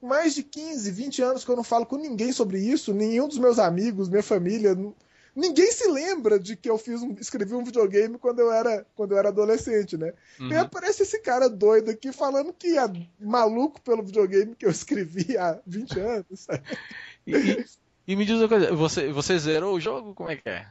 [0.00, 3.38] mais de 15, 20 anos que eu não falo com ninguém sobre isso, nenhum dos
[3.38, 4.76] meus amigos, minha família,
[5.38, 9.12] ninguém se lembra de que eu fiz um, escrevi um videogame quando eu era, quando
[9.12, 10.12] eu era adolescente, né?
[10.40, 10.50] Uhum.
[10.50, 12.82] E aparece esse cara doido aqui falando que é
[13.20, 16.46] maluco pelo videogame que eu escrevi há 20 anos.
[17.26, 17.64] E,
[18.06, 20.14] e, me diz uma coisa, você, você zerou o jogo?
[20.14, 20.66] Como é que é?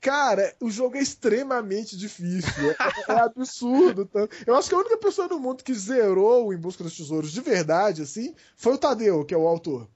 [0.00, 2.72] Cara, o jogo é extremamente difícil.
[3.08, 4.04] É, é absurdo.
[4.04, 4.28] Tá?
[4.44, 7.40] Eu acho que a única pessoa no mundo que zerou Em Busca dos Tesouros de
[7.40, 9.88] verdade, assim, foi o Tadeu, que é o autor.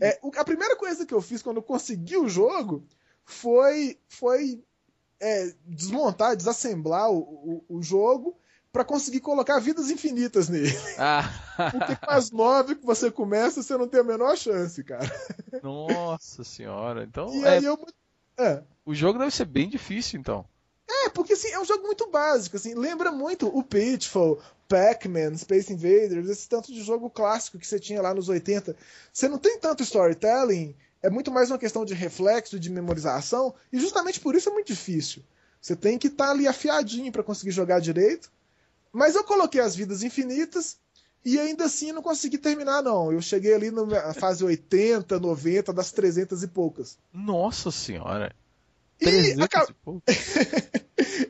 [0.00, 2.84] É, a primeira coisa que eu fiz quando eu consegui o jogo
[3.28, 4.62] foi, foi
[5.20, 7.18] é, desmontar, desassemblar o,
[7.68, 8.34] o, o jogo
[8.72, 10.74] para conseguir colocar vidas infinitas nele.
[10.98, 11.28] Ah.
[11.70, 15.10] Porque com as nove que você começa, você não tem a menor chance, cara.
[15.62, 17.04] Nossa senhora.
[17.04, 17.58] Então, e é...
[17.62, 17.78] eu
[18.38, 18.62] é.
[18.86, 20.46] O jogo deve ser bem difícil, então.
[20.88, 25.70] É, porque assim, é um jogo muito básico, assim, lembra muito o Pitfall, Pac-Man, Space
[25.70, 28.74] Invaders, esse tanto de jogo clássico que você tinha lá nos 80.
[29.12, 33.78] Você não tem tanto storytelling, é muito mais uma questão de reflexo, de memorização, e
[33.78, 35.22] justamente por isso é muito difícil.
[35.60, 38.30] Você tem que estar tá ali afiadinho para conseguir jogar direito.
[38.92, 40.78] Mas eu coloquei as vidas infinitas
[41.24, 43.12] e ainda assim não consegui terminar, não.
[43.12, 46.98] Eu cheguei ali na fase 80, 90, das 300 e poucas.
[47.12, 48.34] Nossa senhora!
[48.98, 49.74] 300 e, aca...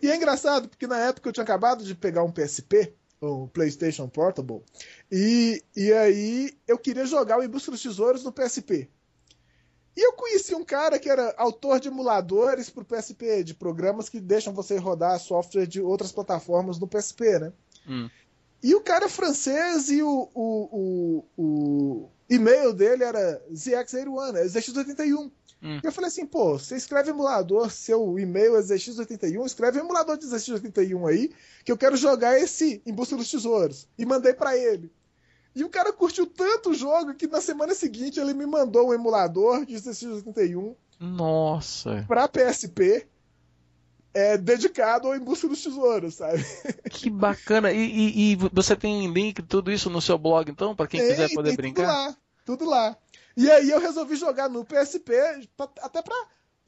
[0.01, 3.47] e, e é engraçado, porque na época eu tinha acabado de pegar um PSP, um
[3.49, 4.63] PlayStation Portable,
[5.11, 8.89] e, e aí eu queria jogar o Em Busca dos Tesouros no PSP.
[9.99, 14.09] E eu conheci um cara que era autor de emuladores para o PSP, de programas
[14.09, 17.53] que deixam você rodar software de outras plataformas no PSP, né?
[17.85, 18.09] Hum.
[18.63, 24.45] E o cara é francês e o, o, o, o e-mail dele era ZX81, é
[24.45, 25.33] ZX81.
[25.61, 25.81] Hum.
[25.83, 31.09] Eu falei assim, pô, você escreve emulador, seu e-mail é ZX81, escreve emulador de ZX81
[31.09, 31.33] aí,
[31.65, 33.89] que eu quero jogar esse em busca dos tesouros.
[33.99, 34.93] E mandei para ele.
[35.59, 38.95] E o cara curtiu tanto o jogo que na semana seguinte ele me mandou um
[38.95, 40.77] emulador de ZX81.
[41.01, 42.05] Nossa!
[42.07, 43.09] Pra PSP.
[44.15, 46.45] É, dedicado ao Em Busca dos Tesouros, sabe?
[46.91, 47.73] Que bacana!
[47.73, 51.11] E, e, e você tem link tudo isso no seu blog, então, para quem tem,
[51.11, 51.83] quiser poder tem brincar?
[51.83, 52.97] Tudo lá, tudo lá.
[53.37, 55.13] E aí eu resolvi jogar no PSP,
[55.83, 56.15] até pra.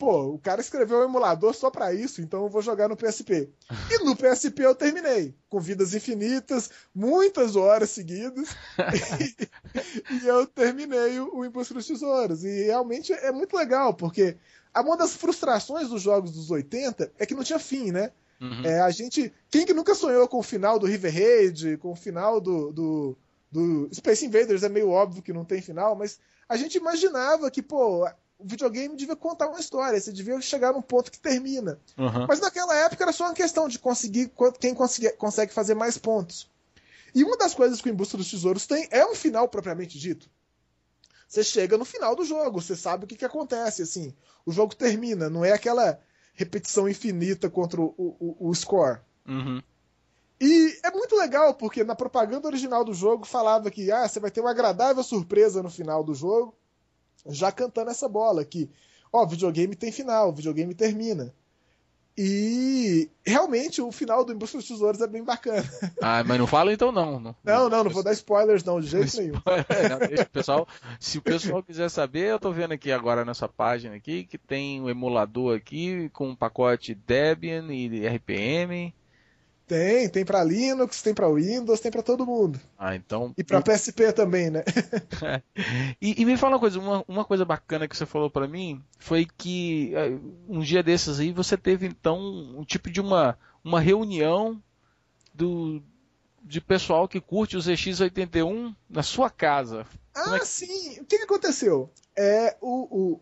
[0.01, 3.51] Pô, o cara escreveu um emulador só para isso, então eu vou jogar no PSP.
[3.91, 8.49] E no PSP eu terminei, com vidas infinitas, muitas horas seguidas,
[10.09, 12.45] e, e, eu terminei o, o Impulso dos Tesouros.
[12.45, 14.39] E realmente é muito legal, porque
[14.75, 18.11] uma das frustrações dos jogos dos 80 é que não tinha fim, né?
[18.41, 18.65] Uhum.
[18.65, 19.31] É, a gente.
[19.51, 23.19] Quem que nunca sonhou com o final do River Raid, com o final do, do,
[23.53, 24.63] do Space Invaders?
[24.63, 28.09] É meio óbvio que não tem final, mas a gente imaginava que, pô,
[28.41, 31.79] o videogame devia contar uma história, você devia chegar num ponto que termina.
[31.97, 32.27] Uhum.
[32.27, 36.51] Mas naquela época era só uma questão de conseguir quem consegue, fazer mais pontos.
[37.15, 40.31] E uma das coisas que o Em dos Tesouros tem é um final propriamente dito.
[41.29, 44.15] Você chega no final do jogo, você sabe o que, que acontece, assim.
[44.45, 46.01] O jogo termina, não é aquela
[46.35, 49.01] repetição infinita contra o, o, o score.
[49.29, 49.63] Uhum.
[50.41, 54.31] E é muito legal, porque na propaganda original do jogo falava que ah, você vai
[54.31, 56.55] ter uma agradável surpresa no final do jogo,
[57.27, 58.71] já cantando essa bola que,
[59.13, 61.35] ó, videogame tem final, videogame termina.
[62.23, 65.65] E realmente o final do Embusca dos Tesouros é bem bacana.
[66.03, 67.21] Ah, mas não fala então não.
[67.21, 69.35] Não, não, não, não vou dar spoilers não, de jeito nenhum.
[69.35, 70.67] Não, pessoal,
[70.99, 74.81] se o pessoal quiser saber, eu tô vendo aqui agora nessa página aqui que tem
[74.81, 78.95] um emulador aqui com um pacote Debian e RPM.
[79.71, 82.59] Tem, tem para Linux, tem para Windows, tem para todo mundo.
[82.77, 83.33] Ah, então.
[83.39, 84.65] E para PSP também, né?
[86.03, 88.83] e, e, me fala uma coisa, uma, uma coisa bacana que você falou para mim
[88.99, 93.79] foi que eh, um dia desses aí você teve então um tipo de uma, uma
[93.79, 94.61] reunião
[95.33, 95.81] do,
[96.43, 99.87] de pessoal que curte os EX81 na sua casa.
[100.13, 100.49] Ah, é que...
[100.49, 100.99] sim.
[101.01, 101.89] O que, que aconteceu?
[102.19, 103.21] É, o, o,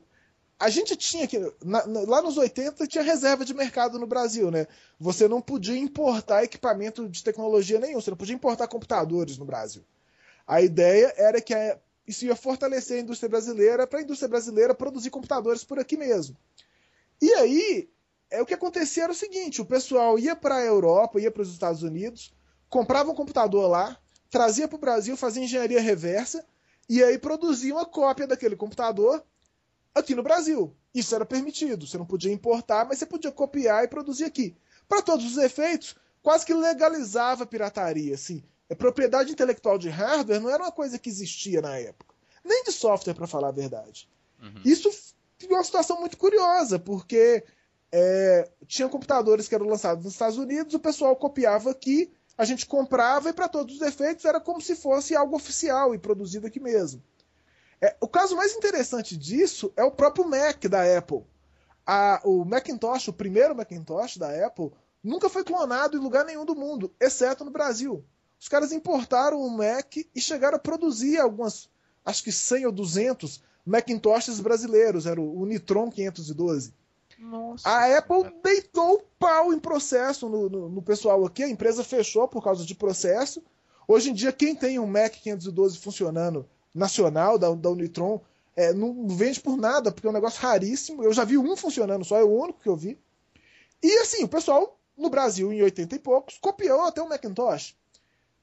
[0.59, 1.39] a gente tinha que.
[1.65, 4.67] Na, na, lá nos 80 tinha reserva de mercado no Brasil, né?
[4.99, 9.85] Você não podia importar equipamento de tecnologia nenhum, você não podia importar computadores no Brasil.
[10.47, 14.75] A ideia era que a, isso ia fortalecer a indústria brasileira para a indústria brasileira
[14.75, 16.37] produzir computadores por aqui mesmo.
[17.23, 17.89] E aí,
[18.29, 21.43] é, o que acontecia era o seguinte: o pessoal ia para a Europa, ia para
[21.43, 22.33] os Estados Unidos,
[22.69, 23.97] comprava um computador lá,
[24.29, 26.45] trazia para o Brasil, fazia engenharia reversa,
[26.89, 29.23] e aí produzia uma cópia daquele computador
[29.95, 30.75] aqui no Brasil.
[30.95, 31.87] Isso era permitido.
[31.87, 34.57] Você não podia importar, mas você podia copiar e produzir aqui.
[34.89, 38.15] Para todos os efeitos, quase que legalizava a pirataria.
[38.15, 38.43] Assim.
[38.71, 42.15] A propriedade intelectual de hardware não era uma coisa que existia na época.
[42.45, 44.09] Nem de software, para falar a verdade.
[44.41, 44.63] Uhum.
[44.65, 44.91] Isso
[45.39, 47.45] ficou uma situação muito curiosa, porque
[47.91, 52.67] é, tinha computadores que eram lançados nos Estados Unidos, o pessoal copiava aqui, a gente
[52.67, 56.61] comprava e, para todos os efeitos, era como se fosse algo oficial e produzido aqui
[56.61, 57.03] mesmo.
[57.81, 61.25] É, o caso mais interessante disso é o próprio Mac da Apple.
[61.87, 66.57] A, o Macintosh, o primeiro Macintosh da Apple, nunca foi clonado em lugar nenhum do
[66.57, 68.05] mundo, exceto no Brasil.
[68.39, 71.69] Os caras importaram o Mac e chegaram a produzir algumas,
[72.05, 76.73] acho que 100 ou 200 Macintoshes brasileiros, era o Nitron 512.
[77.19, 78.35] Nossa, a Apple cara.
[78.43, 82.65] deitou o pau em processo no, no, no, pessoal aqui, a empresa fechou por causa
[82.65, 83.43] de processo.
[83.87, 88.21] Hoje em dia, quem tem um Mac 512 funcionando nacional da, da Unitron
[88.57, 91.03] é, não vende por nada, porque é um negócio raríssimo.
[91.03, 92.99] Eu já vi um funcionando só, é o único que eu vi.
[93.83, 97.77] E assim, o pessoal no Brasil, em 80 e poucos, copiou até o Macintosh.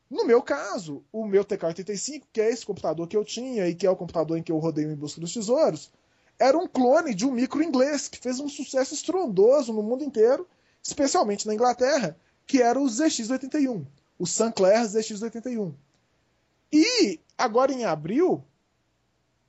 [0.09, 3.85] No meu caso, o meu TK-85, que é esse computador que eu tinha e que
[3.85, 5.91] é o computador em que eu rodei em busca dos tesouros,
[6.39, 10.47] era um clone de um micro inglês que fez um sucesso estrondoso no mundo inteiro,
[10.81, 13.85] especialmente na Inglaterra, que era o ZX81,
[14.19, 15.73] o Sinclair ZX81.
[16.71, 18.43] E agora em abril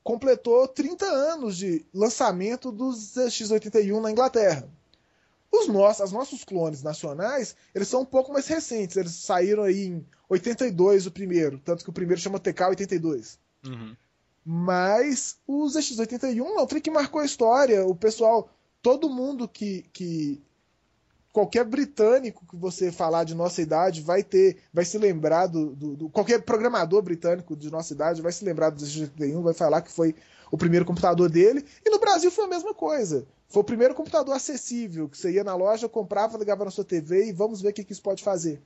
[0.02, 4.68] completou 30 anos de lançamento dos X81 na Inglaterra.
[5.50, 8.96] Os nossos, as nossos clones nacionais, eles são um pouco mais recentes.
[8.96, 13.38] Eles saíram aí em 82 o primeiro, tanto que o primeiro chama TK82.
[13.66, 13.96] Uhum.
[14.44, 17.84] Mas os X81 não, o que marcou a história.
[17.84, 18.48] O pessoal,
[18.80, 20.40] todo mundo que, que
[21.36, 25.94] qualquer britânico que você falar de nossa idade vai ter, vai se lembrar do, do,
[25.94, 29.92] do qualquer programador britânico de nossa idade vai se lembrar do Z81, vai falar que
[29.92, 30.14] foi
[30.50, 31.62] o primeiro computador dele.
[31.84, 33.26] E no Brasil foi a mesma coisa.
[33.50, 37.26] Foi o primeiro computador acessível, que você ia na loja, comprava, ligava na sua TV
[37.26, 38.58] e vamos ver o que, que isso pode fazer.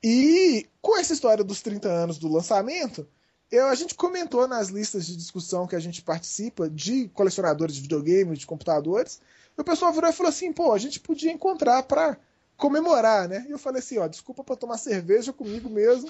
[0.00, 3.04] E com essa história dos 30 anos do lançamento,
[3.50, 7.80] eu, a gente comentou nas listas de discussão que a gente participa de colecionadores de
[7.80, 9.20] videogames, de computadores,
[9.58, 12.16] o pessoal virou e falou assim: pô, a gente podia encontrar para
[12.56, 13.44] comemorar, né?
[13.48, 16.08] E eu falei assim: ó, desculpa para tomar cerveja comigo mesmo.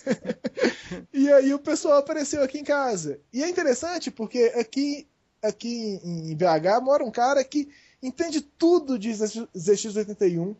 [1.12, 3.20] e aí o pessoal apareceu aqui em casa.
[3.32, 5.06] E é interessante porque aqui,
[5.42, 7.68] aqui em BH mora um cara que
[8.02, 10.56] entende tudo de ZX81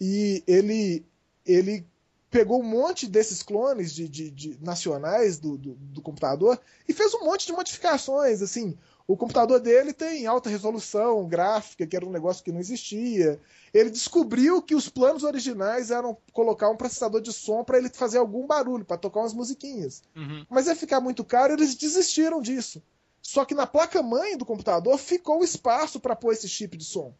[0.00, 1.06] e ele,
[1.46, 1.86] ele
[2.30, 7.14] pegou um monte desses clones de, de, de nacionais do, do, do, computador e fez
[7.14, 8.42] um monte de modificações.
[8.42, 13.38] Assim, o computador dele tem alta resolução gráfica, que era um negócio que não existia.
[13.72, 18.16] Ele descobriu que os planos originais eram colocar um processador de som para ele fazer
[18.16, 20.02] algum barulho, para tocar umas musiquinhas.
[20.16, 20.46] Uhum.
[20.48, 22.82] Mas ia ficar muito caro, eles desistiram disso.
[23.20, 27.14] Só que na placa-mãe do computador ficou espaço para pôr esse chip de som.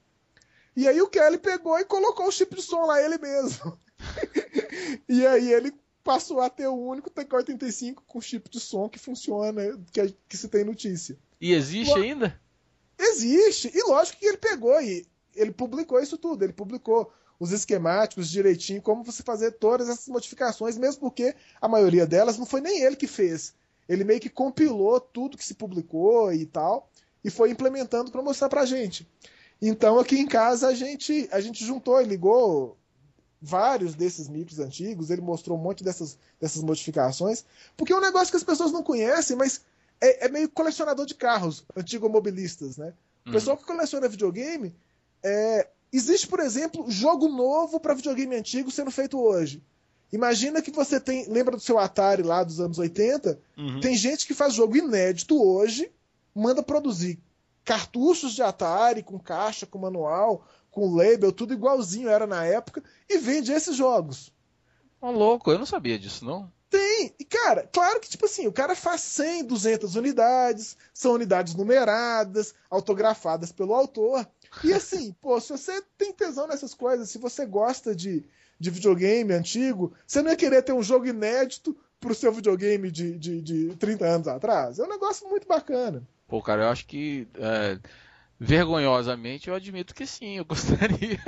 [0.76, 3.78] E aí o Kelly pegou e colocou o chip de som lá ele mesmo.
[5.08, 5.72] e aí ele
[6.04, 10.48] passou a ter o único TK-85 com chip de som que funciona, que, que se
[10.48, 11.18] tem notícia.
[11.40, 12.38] E existe ainda?
[12.98, 13.72] Existe.
[13.74, 16.44] E lógico que ele pegou e ele publicou isso tudo.
[16.44, 22.06] Ele publicou os esquemáticos direitinho, como você fazer todas essas modificações, mesmo porque a maioria
[22.06, 23.54] delas não foi nem ele que fez.
[23.88, 26.88] Ele meio que compilou tudo que se publicou e tal,
[27.24, 29.08] e foi implementando para mostrar pra gente.
[29.60, 32.76] Então aqui em casa a gente, a gente juntou e ligou
[33.44, 37.44] vários desses micros antigos, ele mostrou um monte dessas, dessas modificações,
[37.76, 39.60] porque é um negócio que as pessoas não conhecem, mas
[40.00, 42.94] é, é meio colecionador de carros, antigomobilistas, né?
[43.24, 43.34] O uhum.
[43.34, 44.74] pessoal que coleciona videogame,
[45.22, 49.62] é, existe, por exemplo, jogo novo para videogame antigo sendo feito hoje.
[50.10, 51.28] Imagina que você tem.
[51.28, 53.38] Lembra do seu Atari lá dos anos 80?
[53.58, 53.80] Uhum.
[53.80, 55.90] Tem gente que faz jogo inédito hoje,
[56.34, 57.18] manda produzir
[57.64, 63.16] cartuchos de Atari com caixa, com manual, com label, tudo igualzinho era na época, e
[63.16, 64.32] vende esses jogos.
[65.00, 66.52] Ô, louco, eu não sabia disso, não.
[66.68, 67.14] Tem.
[67.18, 72.52] E, cara, claro que, tipo assim, o cara faz 100, 200 unidades, são unidades numeradas,
[72.68, 74.26] autografadas pelo autor.
[74.64, 78.24] E assim, pô, se você tem tesão nessas coisas, se você gosta de,
[78.58, 83.16] de videogame antigo, você não ia querer ter um jogo inédito pro seu videogame de,
[83.16, 84.78] de, de 30 anos atrás?
[84.80, 86.02] É um negócio muito bacana.
[86.26, 87.28] Pô, cara, eu acho que.
[87.34, 87.78] É,
[88.38, 91.18] vergonhosamente, eu admito que sim, eu gostaria.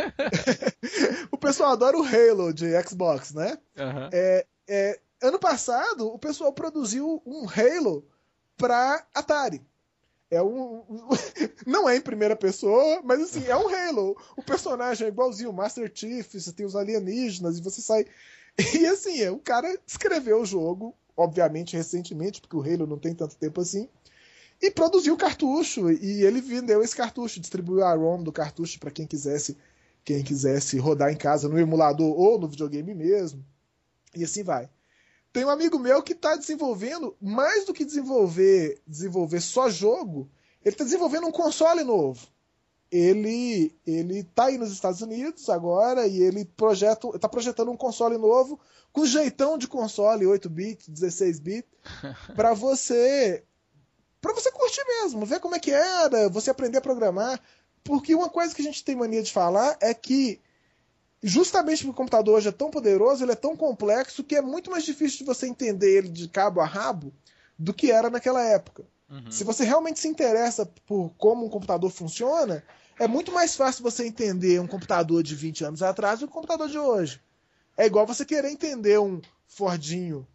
[1.31, 3.59] o pessoal adora o Halo de Xbox, né?
[3.77, 4.09] Uhum.
[4.12, 8.07] É, é, ano passado, o pessoal produziu um Halo
[8.57, 9.62] pra Atari.
[10.31, 10.83] É um.
[11.66, 14.16] Não é em primeira pessoa, mas assim, é um Halo.
[14.37, 18.07] O personagem é igualzinho, o Master Chief, você tem os alienígenas e você sai.
[18.75, 23.14] E assim, é, o cara escreveu o jogo, obviamente recentemente, porque o Halo não tem
[23.14, 23.88] tanto tempo assim,
[24.61, 25.90] e produziu o cartucho.
[25.90, 29.57] E ele vendeu esse cartucho, distribuiu a ROM do cartucho para quem quisesse,
[30.05, 33.45] quem quisesse rodar em casa no emulador ou no videogame mesmo.
[34.14, 34.69] E assim vai.
[35.33, 40.31] Tem um amigo meu que está desenvolvendo, mais do que desenvolver, desenvolver só jogo,
[40.64, 42.27] ele está desenvolvendo um console novo.
[42.90, 48.16] Ele ele está aí nos Estados Unidos agora e ele projeta, está projetando um console
[48.16, 48.59] novo
[48.92, 51.69] com jeitão de console 8 bit, 16 bit,
[52.35, 53.45] para você
[54.27, 57.41] para você curtir mesmo, ver como é que era, você aprender a programar,
[57.85, 60.41] porque uma coisa que a gente tem mania de falar é que
[61.23, 64.71] justamente porque o computador hoje é tão poderoso, ele é tão complexo que é muito
[64.71, 67.12] mais difícil de você entender ele de cabo a rabo
[67.59, 68.85] do que era naquela época.
[69.09, 69.31] Uhum.
[69.31, 72.62] Se você realmente se interessa por como um computador funciona,
[72.99, 76.35] é muito mais fácil você entender um computador de 20 anos atrás do que um
[76.35, 77.21] computador de hoje.
[77.77, 80.27] É igual você querer entender um Fordinho,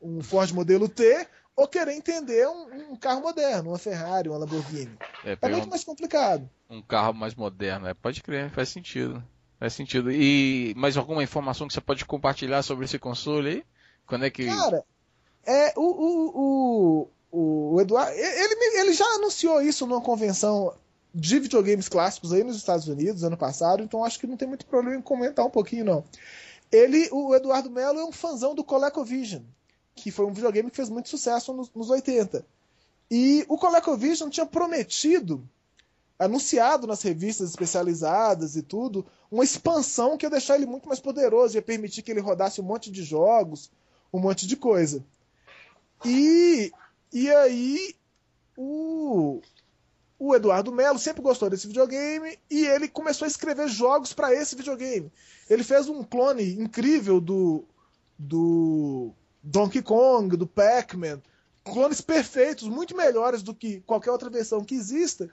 [0.00, 4.96] um Ford modelo T, ou querer entender um, um carro moderno, uma Ferrari, uma Lamborghini.
[5.24, 6.48] É, é muito um, mais complicado.
[6.68, 9.22] Um carro mais moderno, é, pode crer, faz sentido.
[9.58, 10.10] Faz sentido.
[10.10, 13.64] E mais alguma informação que você pode compartilhar sobre esse console aí?
[14.06, 14.46] Quando é que.
[14.46, 14.84] Cara,
[15.46, 18.12] é, o, o, o, o Eduardo.
[18.12, 20.74] Ele, ele já anunciou isso numa convenção
[21.14, 24.66] de videogames clássicos aí nos Estados Unidos ano passado, então acho que não tem muito
[24.66, 26.04] problema em comentar um pouquinho, não.
[26.72, 29.42] Ele, o Eduardo Mello, é um fãzão do ColecoVision,
[29.94, 32.44] que foi um videogame que fez muito sucesso nos, nos 80.
[33.10, 35.46] E o ColecoVision tinha prometido
[36.18, 41.56] anunciado nas revistas especializadas e tudo, uma expansão que ia deixar ele muito mais poderoso,
[41.56, 43.70] ia permitir que ele rodasse um monte de jogos,
[44.12, 45.04] um monte de coisa.
[46.04, 46.72] E,
[47.12, 47.94] e aí
[48.56, 49.40] o,
[50.18, 54.54] o Eduardo Melo sempre gostou desse videogame e ele começou a escrever jogos para esse
[54.54, 55.10] videogame.
[55.50, 57.64] Ele fez um clone incrível do,
[58.18, 59.12] do
[59.44, 61.22] Donkey Kong, do Pac-Man,
[61.62, 65.30] clones perfeitos, muito melhores do que qualquer outra versão que exista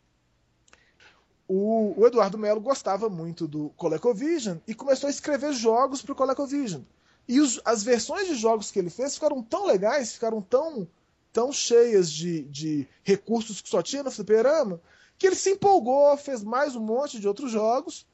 [1.54, 6.16] o, o Eduardo Melo gostava muito do ColecoVision e começou a escrever jogos para o
[6.16, 6.82] ColecoVision.
[7.28, 10.88] E os, as versões de jogos que ele fez ficaram tão legais, ficaram tão,
[11.34, 14.80] tão cheias de, de recursos que só tinha no fliperama,
[15.18, 18.08] que ele se empolgou, fez mais um monte de outros jogos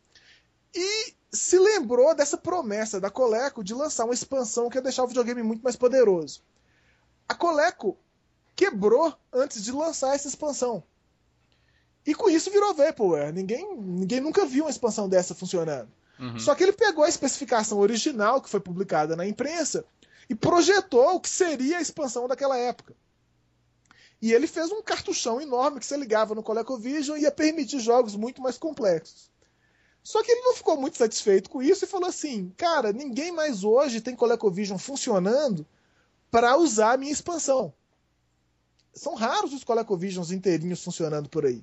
[0.74, 5.08] e se lembrou dessa promessa da Coleco de lançar uma expansão que ia deixar o
[5.08, 6.42] videogame muito mais poderoso.
[7.28, 7.98] A Coleco
[8.56, 10.84] quebrou antes de lançar essa expansão.
[12.06, 13.34] E com isso virou Vaporware.
[13.34, 15.92] Ninguém, ninguém nunca viu uma expansão dessa funcionando.
[16.18, 16.40] Uhum.
[16.40, 19.86] Só que ele pegou a especificação original que foi publicada na imprensa
[20.30, 22.96] e projetou o que seria a expansão daquela época.
[24.22, 28.16] E ele fez um cartuchão enorme que você ligava no ColecoVision e ia permitir jogos
[28.16, 29.30] muito mais complexos.
[30.08, 33.66] Só que ele não ficou muito satisfeito com isso e falou assim: cara, ninguém mais
[33.66, 35.68] hoje tem ColecoVision funcionando
[36.32, 37.74] para usar a minha expansão.
[38.94, 41.62] São raros os ColecoVisions inteirinhos funcionando por aí.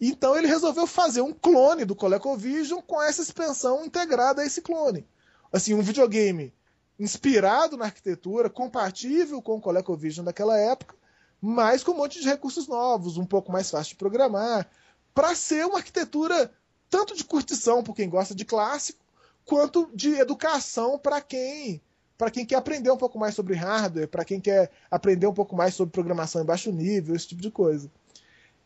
[0.00, 5.04] Então ele resolveu fazer um clone do ColecoVision com essa expansão integrada a esse clone.
[5.52, 6.54] Assim, um videogame
[6.96, 10.94] inspirado na arquitetura, compatível com o ColecoVision daquela época,
[11.40, 14.70] mas com um monte de recursos novos, um pouco mais fácil de programar,
[15.12, 16.52] para ser uma arquitetura
[16.94, 19.00] tanto de curtição por quem gosta de clássico,
[19.44, 21.82] quanto de educação para quem
[22.16, 25.56] para quem quer aprender um pouco mais sobre hardware, para quem quer aprender um pouco
[25.56, 27.90] mais sobre programação em baixo nível, esse tipo de coisa.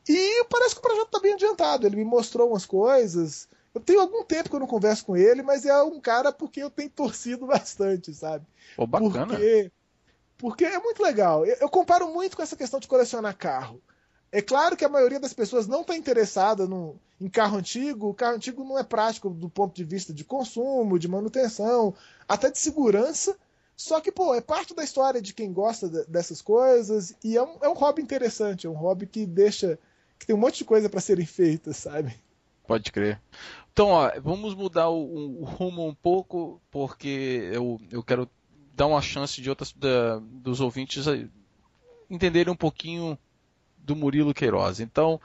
[0.06, 1.86] E parece que o projeto está bem adiantado.
[1.86, 3.48] Ele me mostrou umas coisas.
[3.74, 6.62] Eu tenho algum tempo que eu não converso com ele, mas é um cara porque
[6.62, 8.44] eu tenho torcido bastante, sabe?
[8.76, 9.28] Pô, bacana.
[9.28, 9.72] Porque,
[10.36, 11.46] porque é muito legal.
[11.46, 13.80] Eu, eu, comparo muito com essa questão de colecionar carro.
[14.30, 18.10] É claro que a maioria das pessoas não está interessada no, em carro antigo.
[18.10, 21.94] O carro antigo não é prático do ponto de vista de consumo, de manutenção,
[22.28, 23.36] até de segurança.
[23.76, 27.58] Só que, pô, é parte da história de quem gosta dessas coisas e é um,
[27.62, 29.78] é um hobby interessante, é um hobby que deixa
[30.18, 32.12] que tem um monte de coisa para serem feitas, sabe?
[32.66, 33.20] Pode crer.
[33.72, 38.28] Então, ó, vamos mudar o, o, rumo um pouco, porque eu, eu quero
[38.74, 41.06] dar uma chance de outras da, dos ouvintes
[42.10, 43.16] entenderem um pouquinho
[43.88, 44.80] do Murilo Queiroz.
[44.80, 45.20] Então,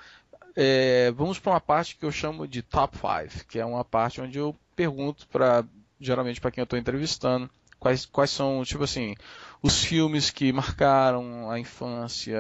[0.56, 4.22] é, vamos para uma parte que eu chamo de top 5, que é uma parte
[4.22, 5.66] onde eu pergunto para
[6.00, 7.50] geralmente para quem eu estou entrevistando
[7.84, 9.14] quais, quais são, tipo assim,
[9.62, 12.40] os filmes que marcaram a infância,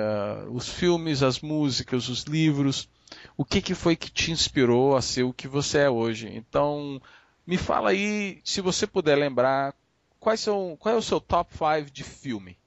[0.49, 2.87] os filmes, as músicas, os livros,
[3.35, 6.29] o que, que foi que te inspirou a ser o que você é hoje.
[6.33, 7.01] Então,
[7.45, 9.75] me fala aí, se você puder lembrar,
[10.17, 12.57] quais são, qual é o seu top 5 de filme?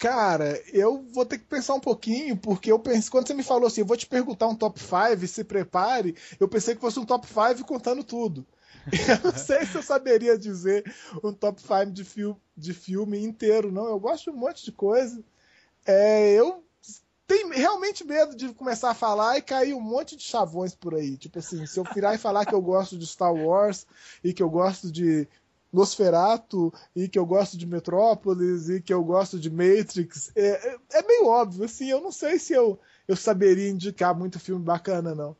[0.00, 3.66] Cara, eu vou ter que pensar um pouquinho, porque eu pensei, quando você me falou
[3.66, 7.04] assim, eu vou te perguntar um top 5, se prepare, eu pensei que fosse um
[7.04, 8.46] top 5 contando tudo.
[8.90, 10.90] Eu não sei se eu saberia dizer
[11.22, 13.84] um top 5 de, fil de filme inteiro, não.
[13.84, 15.22] Eu gosto de um monte de coisa.
[15.84, 16.64] É, eu
[17.26, 21.18] tenho realmente medo de começar a falar e cair um monte de chavões por aí.
[21.18, 23.86] Tipo assim, se eu virar e falar que eu gosto de Star Wars
[24.24, 25.28] e que eu gosto de
[25.72, 30.78] Nosferatu e que eu gosto de Metrópolis e que eu gosto de Matrix, é, é,
[30.94, 35.14] é meio óbvio, assim, eu não sei se eu, eu saberia indicar muito filme bacana,
[35.14, 35.36] não.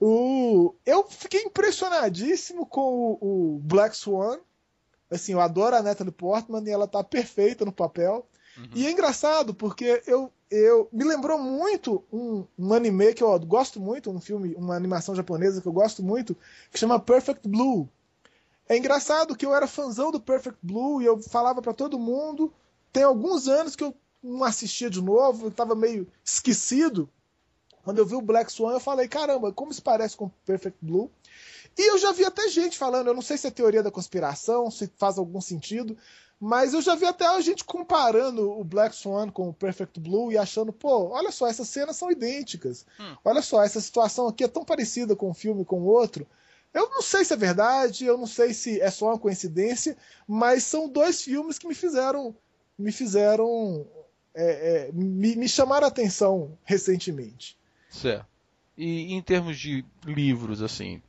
[0.00, 4.38] O, eu fiquei impressionadíssimo com o, o, Black Swan.
[5.10, 8.26] Assim, eu adoro a Natalie Portman e ela tá perfeita no papel.
[8.56, 8.70] Uhum.
[8.74, 13.78] E é engraçado porque eu, eu me lembrou muito um, um anime que eu gosto
[13.78, 16.36] muito, um filme, uma animação japonesa que eu gosto muito,
[16.72, 17.86] que chama Perfect Blue.
[18.70, 22.54] É engraçado que eu era fãzão do Perfect Blue e eu falava para todo mundo.
[22.92, 23.92] Tem alguns anos que eu
[24.22, 27.10] não assistia de novo, eu tava meio esquecido.
[27.82, 31.10] Quando eu vi o Black Swan, eu falei, caramba, como se parece com Perfect Blue?
[31.76, 34.70] E eu já vi até gente falando, eu não sei se é teoria da conspiração,
[34.70, 35.98] se faz algum sentido,
[36.38, 40.30] mas eu já vi até a gente comparando o Black Swan com o Perfect Blue
[40.30, 42.86] e achando, pô, olha só, essas cenas são idênticas.
[43.00, 43.16] Hum.
[43.24, 46.24] Olha só, essa situação aqui é tão parecida com um filme com o outro.
[46.72, 49.96] Eu não sei se é verdade, eu não sei se é só uma coincidência,
[50.26, 52.34] mas são dois filmes que me fizeram
[52.78, 53.86] me fizeram
[54.34, 57.56] é, é, me, me chamaram a atenção recentemente.
[57.90, 58.26] Certo.
[58.76, 61.02] E em termos de livros, assim?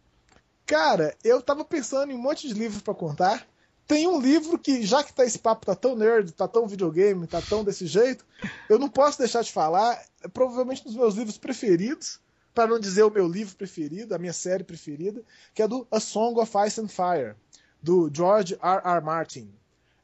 [0.66, 3.48] Cara, eu tava pensando em um monte de livros para contar.
[3.88, 7.28] Tem um livro que, já que tá esse papo tá tão nerd, tá tão videogame,
[7.28, 8.26] tá tão desse jeito,
[8.70, 10.02] eu não posso deixar de falar.
[10.24, 12.20] É provavelmente um dos meus livros preferidos,
[12.54, 15.22] para não dizer o meu livro preferido, a minha série preferida,
[15.54, 17.36] que é do A Song of Ice and Fire,
[17.82, 18.82] do George R.
[18.84, 19.02] R.
[19.02, 19.50] Martin.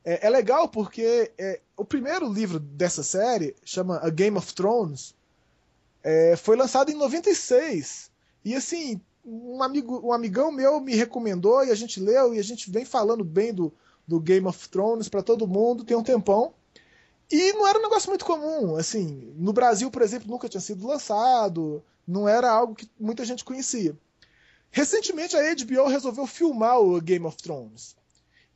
[0.03, 5.13] É, é legal porque é, o primeiro livro dessa série chama A Game of Thrones
[6.03, 8.09] é, foi lançado em 96.
[8.45, 12.43] E assim, um, amigo, um amigão meu me recomendou e a gente leu e a
[12.43, 13.73] gente vem falando bem do,
[14.07, 16.53] do Game of Thrones para todo mundo tem um tempão.
[17.30, 20.88] E não era um negócio muito comum, assim, no Brasil, por exemplo, nunca tinha sido
[20.88, 23.97] lançado, não era algo que muita gente conhecia.
[24.71, 27.95] Recentemente a HBO resolveu filmar o Game of Thrones.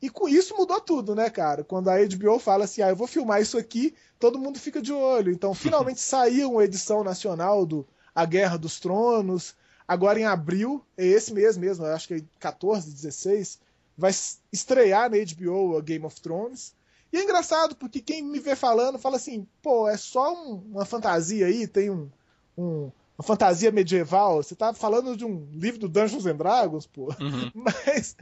[0.00, 1.62] E com isso mudou tudo, né, cara?
[1.62, 4.92] Quando a HBO fala assim, ah, eu vou filmar isso aqui, todo mundo fica de
[4.92, 5.32] olho.
[5.32, 9.54] Então, finalmente saiu uma edição nacional do A Guerra dos Tronos.
[9.86, 13.60] Agora em abril, é esse mês mesmo, acho que é 14, 16,
[13.96, 14.12] vai
[14.52, 16.74] estrear na HBO a Game of Thrones.
[17.12, 20.84] E é engraçado, porque quem me vê falando fala assim, pô, é só um, uma
[20.86, 22.08] fantasia aí, tem um,
[22.56, 24.42] um, uma fantasia medieval.
[24.42, 27.08] Você tá falando de um livro do Dungeons and Dragons, pô.
[27.20, 27.50] Uhum.
[27.54, 28.16] Mas,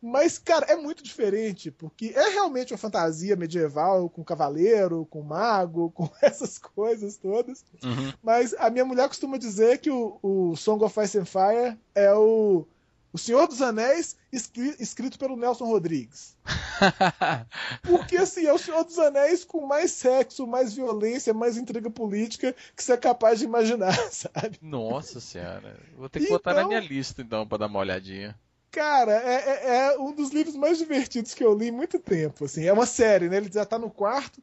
[0.00, 5.90] mas, cara, é muito diferente, porque é realmente uma fantasia medieval, com cavaleiro, com mago,
[5.96, 7.64] com essas coisas todas.
[7.82, 8.12] Uhum.
[8.22, 12.12] Mas a minha mulher costuma dizer que o, o Song of Ice and Fire é
[12.12, 12.66] o
[13.12, 16.36] o Senhor dos Anéis, escrito pelo Nelson Rodrigues.
[17.82, 22.54] Porque, assim, é o Senhor dos Anéis com mais sexo, mais violência, mais intriga política
[22.74, 24.58] que você é capaz de imaginar, sabe?
[24.60, 25.78] Nossa Senhora.
[25.96, 28.38] Vou ter que então, botar na então minha lista, então, para dar uma olhadinha.
[28.70, 32.44] Cara, é, é, é, um dos livros mais divertidos que eu li em muito tempo.
[32.44, 32.66] Assim.
[32.66, 33.38] É uma série, né?
[33.38, 34.42] Ele já tá no quarto.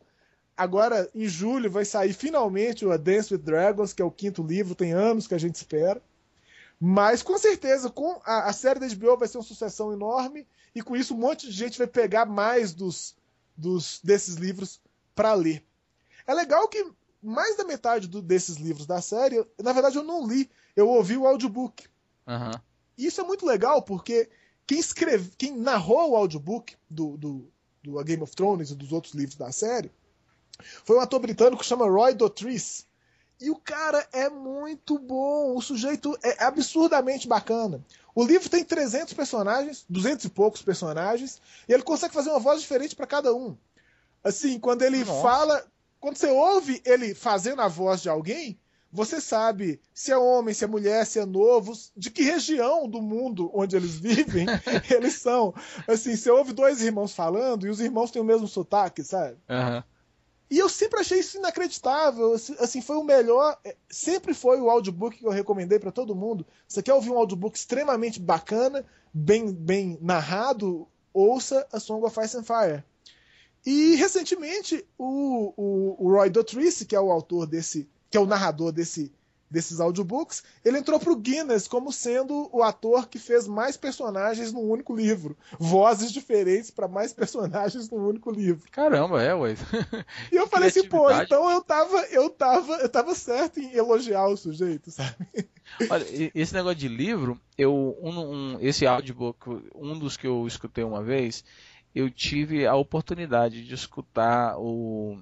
[0.58, 4.42] Agora, em julho, vai sair finalmente o A Dance with Dragons, que é o quinto
[4.42, 6.02] livro, tem anos que a gente espera.
[6.86, 10.82] Mas com certeza, com a, a, série da HBO vai ser uma sucessão enorme e
[10.82, 13.16] com isso um monte de gente vai pegar mais dos,
[13.56, 14.82] dos desses livros
[15.16, 15.64] para ler.
[16.28, 16.86] É legal que
[17.22, 21.16] mais da metade do, desses livros da série, na verdade eu não li, eu ouvi
[21.16, 21.88] o audiobook.
[22.28, 22.52] Uhum.
[22.98, 24.30] E isso é muito legal porque
[24.68, 27.50] quem escreve, quem narrou o audiobook do, do,
[27.82, 29.90] do Game of Thrones e dos outros livros da série
[30.84, 32.84] foi um ator britânico que chama Roy Dotrice.
[33.44, 37.84] E o cara é muito bom, o sujeito é absurdamente bacana.
[38.16, 42.62] O livro tem 300 personagens, 200 e poucos personagens, e ele consegue fazer uma voz
[42.62, 43.58] diferente para cada um.
[44.24, 45.22] Assim, quando ele Nossa.
[45.22, 45.66] fala,
[46.00, 48.58] quando você ouve ele fazendo a voz de alguém,
[48.90, 53.02] você sabe se é homem, se é mulher, se é novo, de que região do
[53.02, 54.46] mundo onde eles vivem
[54.90, 55.54] eles são.
[55.86, 59.36] Assim, você ouve dois irmãos falando e os irmãos têm o mesmo sotaque, sabe?
[59.50, 59.84] Uhum.
[60.54, 62.34] E eu sempre achei isso inacreditável.
[62.34, 63.58] Assim, assim, foi o melhor.
[63.66, 66.46] É, sempre foi o audiobook que eu recomendei para todo mundo.
[66.68, 70.88] Você quer ouvir um audiobook extremamente bacana, bem, bem narrado?
[71.12, 72.84] Ouça A Song of Ice and Fire.
[73.66, 78.28] E recentemente o, o, o Roy Dotrice, que é o autor desse, que é o
[78.28, 79.12] narrador desse
[79.54, 84.52] desses audiobooks, ele entrou para o Guinness como sendo o ator que fez mais personagens
[84.52, 85.38] num único livro.
[85.60, 88.68] Vozes diferentes para mais personagens num único livro.
[88.72, 89.56] Caramba, é, ué.
[90.32, 94.26] E eu falei assim, pô, então eu tava, eu tava, eu tava certo em elogiar
[94.26, 95.16] o sujeito, sabe?
[95.88, 100.84] Olha, esse negócio de livro, eu um, um, esse audiobook, um dos que eu escutei
[100.84, 101.46] uma vez,
[101.94, 105.20] eu tive a oportunidade de escutar o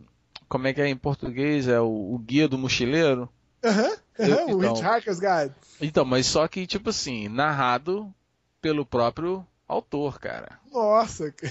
[0.47, 1.67] como é que é em português?
[1.67, 3.29] É o, o Guia do Mochileiro?
[3.63, 5.55] Aham, uhum, o Hitchhiker's Guide.
[5.79, 8.13] Então, mas só que, tipo assim, narrado
[8.61, 10.59] pelo próprio autor, cara.
[10.71, 11.33] Nossa!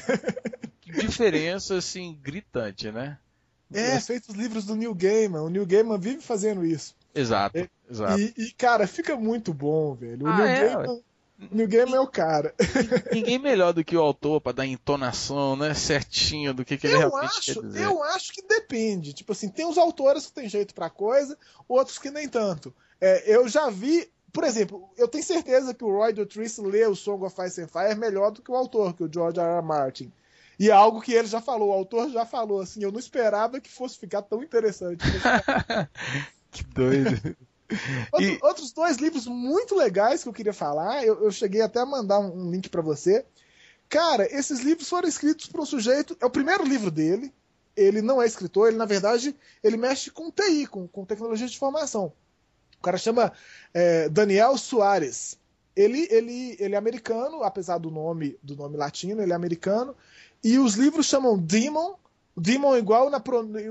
[0.80, 3.16] Que diferença, assim, gritante, né?
[3.72, 4.06] É, Mas...
[4.08, 5.42] feito os livros do Neil Gaiman.
[5.42, 6.96] O Neil Gaiman vive fazendo isso.
[7.14, 8.18] Exato, é, exato.
[8.18, 10.26] E, e, cara, fica muito bom, velho.
[10.26, 11.00] O ah, Neil é, Gaiman
[11.50, 12.54] New Game é o cara.
[13.12, 16.94] Ninguém melhor do que o autor para dar entonação, né, certinho do que, que ele
[16.94, 17.84] eu realmente acho, quer dizer.
[17.84, 19.12] Eu acho que depende.
[19.12, 22.74] Tipo assim, tem os autores que tem jeito para coisa, outros que nem tanto.
[23.00, 26.94] É, eu já vi, por exemplo, eu tenho certeza que o Roy Dotrice lê o
[26.94, 29.56] Song of Ice and Fire melhor do que o autor, que o George R.
[29.56, 29.62] R.
[29.62, 30.12] Martin.
[30.58, 33.60] E é algo que ele já falou, o autor já falou, assim, eu não esperava
[33.60, 35.02] que fosse ficar tão interessante.
[36.52, 37.34] que doido.
[38.12, 38.38] Outro, e...
[38.42, 42.18] Outros dois livros muito legais que eu queria falar, eu, eu cheguei até a mandar
[42.18, 43.24] um, um link para você.
[43.88, 46.16] Cara, esses livros foram escritos por um sujeito.
[46.20, 47.32] É o primeiro livro dele.
[47.76, 51.54] Ele não é escritor, ele, na verdade, ele mexe com TI, com, com tecnologia de
[51.54, 52.12] informação.
[52.78, 53.32] O cara chama
[53.72, 55.38] é, Daniel Soares.
[55.74, 59.96] Ele, ele, ele é americano, apesar do nome do nome latino, ele é americano.
[60.42, 61.94] E os livros chamam Demon.
[62.36, 63.22] Demon igual na,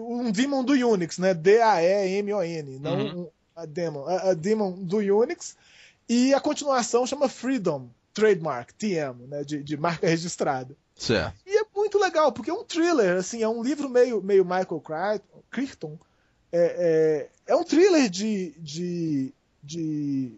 [0.02, 1.34] um Demon do Unix, né?
[1.34, 2.80] D-A-E-M-O-N.
[2.80, 3.30] Não uhum.
[3.62, 5.56] A Demon, a, a Demon do Unix,
[6.08, 10.76] e a continuação chama Freedom Trademark, TM, né, de, de marca registrada.
[10.96, 11.40] Certo.
[11.46, 14.84] E é muito legal, porque é um thriller, assim, é um livro meio, meio Michael
[15.50, 15.98] Crichton.
[16.52, 19.34] É, é, é um thriller de, de,
[19.64, 20.32] de.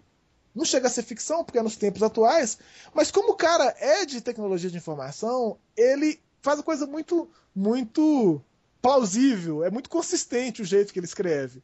[0.54, 2.60] Não chega a ser ficção, porque é nos tempos atuais,
[2.94, 8.42] mas como o cara é de tecnologia de informação, ele faz uma coisa muito, muito
[8.82, 11.62] plausível, é muito consistente o jeito que ele escreve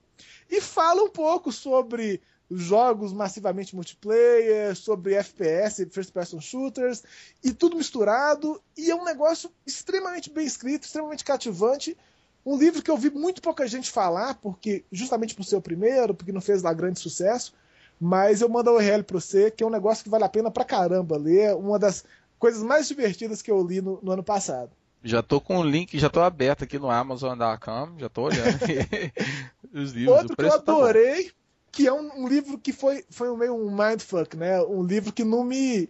[0.49, 7.03] e fala um pouco sobre jogos massivamente multiplayer, sobre FPS, first person shooters,
[7.43, 11.97] e tudo misturado, e é um negócio extremamente bem escrito, extremamente cativante,
[12.45, 16.13] Um livro que eu vi muito pouca gente falar, porque justamente por ser o primeiro,
[16.13, 17.53] porque não fez lá grande sucesso,
[17.99, 20.49] mas eu mando o URL para você, que é um negócio que vale a pena
[20.49, 22.05] pra caramba ler, uma das
[22.39, 24.72] coisas mais divertidas que eu li no, no ano passado.
[25.04, 28.60] Já tô com o link, já tô aberto aqui no Amazon.com, já tô olhando
[29.74, 30.18] os livros.
[30.18, 31.36] Outro que eu tá adorei, tá
[31.72, 34.62] que é um, um, livro que foi, foi meio um mindfuck, né?
[34.64, 35.89] Um livro que não me.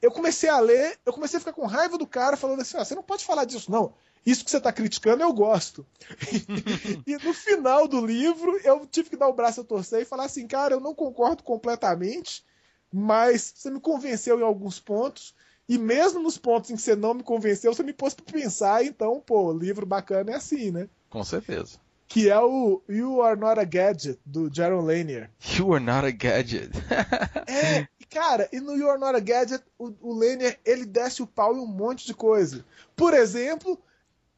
[0.00, 2.84] Eu comecei a ler, eu comecei a ficar com raiva do cara falando assim: ah,
[2.84, 3.94] você não pode falar disso, não.
[4.24, 5.86] Isso que você está criticando eu gosto.
[7.06, 10.24] e no final do livro eu tive que dar o braço a torcer e falar
[10.24, 12.44] assim, cara, eu não concordo completamente,
[12.92, 15.34] mas você me convenceu em alguns pontos.
[15.70, 18.84] E mesmo nos pontos em que você não me convenceu, você me pôs para pensar,
[18.84, 20.88] então, pô, livro bacana é assim, né?
[21.08, 21.78] Com certeza.
[22.08, 25.30] Que é o You Are Not a Gadget, do Jaron Lanier.
[25.56, 26.72] You Are Not a Gadget.
[27.46, 31.26] é, cara, e no You Are Not a Gadget, o, o Lanier, ele desce o
[31.28, 32.64] pau em um monte de coisa.
[32.96, 33.80] Por exemplo,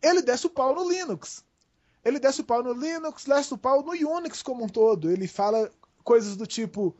[0.03, 1.43] ele desce o pau no Linux.
[2.05, 5.11] Ele desce o pau no Linux, desce o pau no Unix como um todo.
[5.11, 5.71] Ele fala
[6.05, 6.95] coisas do tipo: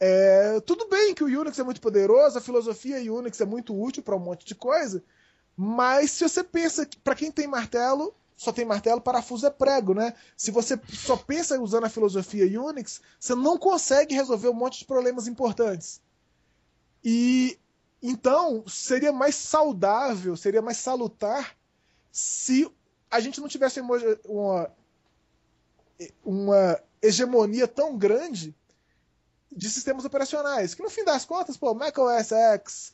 [0.00, 4.02] é, tudo bem que o Unix é muito poderoso, a filosofia Unix é muito útil
[4.02, 5.02] para um monte de coisa,
[5.56, 9.94] mas se você pensa que para quem tem martelo, só tem martelo, parafuso é prego,
[9.94, 10.14] né?
[10.36, 14.84] Se você só pensa usando a filosofia Unix, você não consegue resolver um monte de
[14.84, 16.00] problemas importantes.
[17.02, 17.58] E
[18.00, 21.56] então seria mais saudável, seria mais salutar
[22.12, 22.70] se
[23.10, 24.70] a gente não tivesse uma,
[26.24, 28.54] uma hegemonia tão grande
[29.50, 30.74] de sistemas operacionais.
[30.74, 32.92] Que no fim das contas, pô, Mac OS X,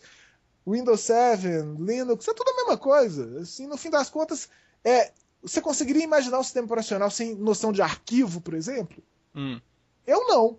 [0.66, 1.46] Windows 7,
[1.78, 3.40] Linux, é tudo a mesma coisa.
[3.40, 4.48] Assim, no fim das contas,
[4.82, 9.02] é, você conseguiria imaginar um sistema operacional sem noção de arquivo, por exemplo?
[9.34, 9.60] Hum.
[10.06, 10.58] Eu não.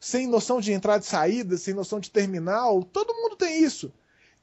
[0.00, 3.92] Sem noção de entrada e saída, sem noção de terminal, todo mundo tem isso.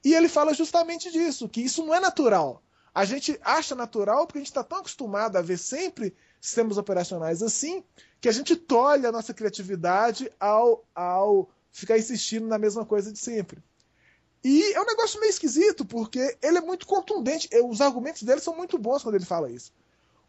[0.03, 2.61] E ele fala justamente disso, que isso não é natural.
[2.93, 7.41] A gente acha natural porque a gente está tão acostumado a ver sempre sistemas operacionais
[7.41, 7.81] assim,
[8.19, 13.17] que a gente tolhe a nossa criatividade ao, ao ficar insistindo na mesma coisa de
[13.17, 13.63] sempre.
[14.43, 18.53] E é um negócio meio esquisito, porque ele é muito contundente, os argumentos dele são
[18.53, 19.71] muito bons quando ele fala isso.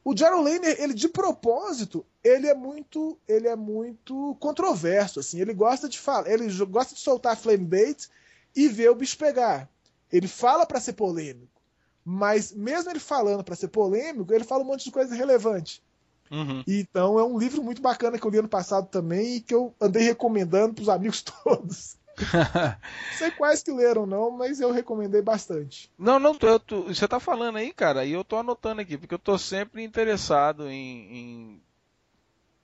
[0.05, 5.53] O Jaron Lanier, ele de propósito, ele é muito, ele é muito controverso, assim, ele
[5.53, 8.09] gosta de falar, ele gosta de soltar flame bait
[8.55, 9.69] e ver o bicho pegar.
[10.13, 11.61] Ele fala para ser polêmico,
[12.05, 15.83] mas mesmo ele falando para ser polêmico, ele fala um monte de coisa relevante.
[16.31, 16.65] Uhum.
[16.67, 19.75] Então é um livro muito bacana que eu li ano passado também e que eu
[19.81, 21.97] andei recomendando para os amigos todos.
[22.17, 25.91] não sei quais que leram não, mas eu recomendei bastante.
[25.99, 29.15] Não, não, eu, tu, você está falando aí, cara, e eu estou anotando aqui, porque
[29.15, 31.63] eu estou sempre interessado em, em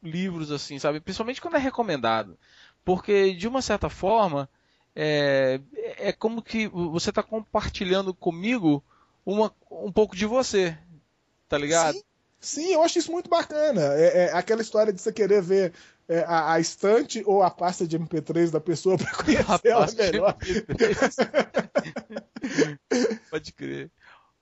[0.02, 1.00] livros assim, sabe?
[1.00, 2.38] Principalmente quando é recomendado.
[2.84, 4.48] Porque, de uma certa forma,
[4.94, 5.61] é,
[5.98, 8.82] é como que você está compartilhando comigo
[9.24, 10.76] uma, um pouco de você,
[11.48, 11.96] tá ligado?
[11.96, 12.02] Sim.
[12.41, 13.82] Sim, eu acho isso muito bacana.
[13.95, 15.72] É, é aquela história de você querer ver
[16.09, 20.36] é, a, a, estante ou a pasta de MP3 da pessoa para conhecer ela melhor.
[23.30, 23.91] Pode crer.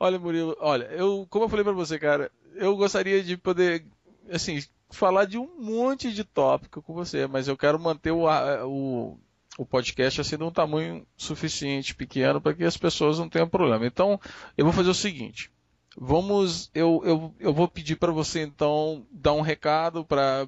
[0.01, 3.85] Olha, Murilo, olha, eu, como eu falei para você, cara, eu gostaria de poder,
[4.31, 8.27] assim, falar de um monte de tópico com você, mas eu quero manter o,
[8.65, 9.19] o,
[9.59, 13.85] o podcast assim de um tamanho suficiente, pequeno, para que as pessoas não tenham problema.
[13.85, 14.21] Então,
[14.57, 15.51] eu vou fazer o seguinte.
[15.97, 20.47] Vamos, eu, eu, eu vou pedir para você então dar um recado para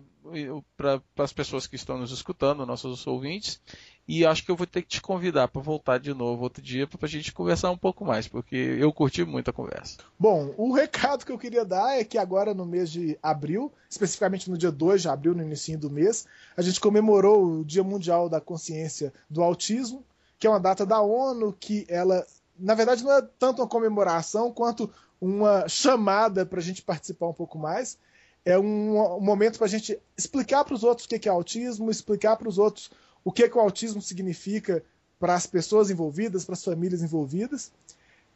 [0.76, 3.60] para as pessoas que estão nos escutando, nossos ouvintes,
[4.06, 6.86] e acho que eu vou ter que te convidar para voltar de novo outro dia
[6.86, 9.98] para a gente conversar um pouco mais, porque eu curti muito a conversa.
[10.18, 14.50] Bom, o recado que eu queria dar é que agora no mês de abril, especificamente
[14.50, 16.26] no dia 2 de abril, no início do mês,
[16.56, 20.04] a gente comemorou o Dia Mundial da Consciência do Autismo,
[20.38, 22.26] que é uma data da ONU que ela,
[22.60, 24.90] na verdade, não é tanto uma comemoração quanto
[25.20, 27.98] uma chamada para a gente participar um pouco mais.
[28.44, 31.90] É um, um momento para a gente explicar para os outros o que é autismo,
[31.90, 32.90] explicar para os outros
[33.22, 34.82] o que, que o autismo significa
[35.18, 37.70] para as pessoas envolvidas, para as famílias envolvidas.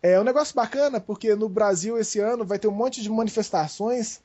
[0.03, 4.21] É um negócio bacana, porque no Brasil esse ano vai ter um monte de manifestações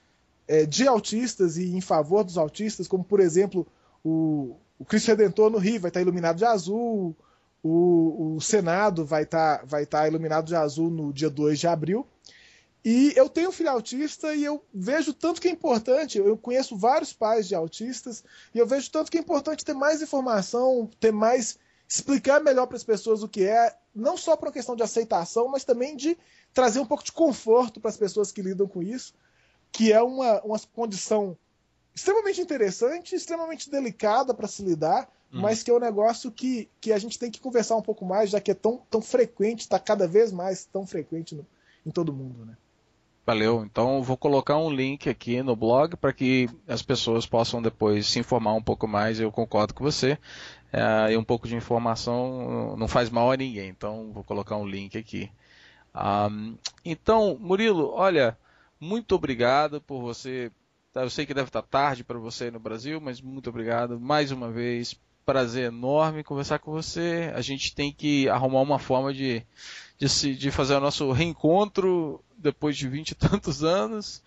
[0.45, 3.65] é, de autistas e em favor dos autistas, como por exemplo
[4.03, 7.15] o, o Cristo Redentor no Rio vai estar iluminado de azul,
[7.63, 12.07] o, o Senado vai estar, vai estar iluminado de azul no dia 2 de abril.
[12.83, 16.17] E eu tenho um filho autista e eu vejo tanto que é importante.
[16.17, 20.01] Eu conheço vários pais de autistas e eu vejo tanto que é importante ter mais
[20.01, 21.59] informação, ter mais.
[21.87, 25.49] explicar melhor para as pessoas o que é, não só por uma questão de aceitação,
[25.49, 26.17] mas também de
[26.53, 29.13] trazer um pouco de conforto para as pessoas que lidam com isso,
[29.71, 31.37] que é uma, uma condição
[31.93, 35.41] extremamente interessante, extremamente delicada para se lidar, hum.
[35.41, 38.29] mas que é um negócio que, que a gente tem que conversar um pouco mais,
[38.29, 41.45] já que é tão, tão frequente, está cada vez mais tão frequente no,
[41.85, 42.45] em todo mundo.
[42.45, 42.55] Né?
[43.25, 43.63] Valeu.
[43.63, 48.17] Então vou colocar um link aqui no blog para que as pessoas possam depois se
[48.17, 49.19] informar um pouco mais.
[49.19, 50.17] Eu concordo com você.
[50.73, 53.69] É, e um pouco de informação não faz mal a ninguém.
[53.69, 55.31] Então vou colocar um link aqui.
[55.95, 58.35] Um, então, Murilo, olha,
[58.79, 60.51] muito obrigado por você.
[60.91, 64.31] Tá, eu sei que deve estar tarde para você no Brasil, mas muito obrigado mais
[64.31, 64.99] uma vez.
[65.29, 67.31] Prazer enorme conversar com você.
[67.35, 69.45] A gente tem que arrumar uma forma de,
[69.95, 74.23] de, de fazer o nosso reencontro depois de vinte e tantos anos.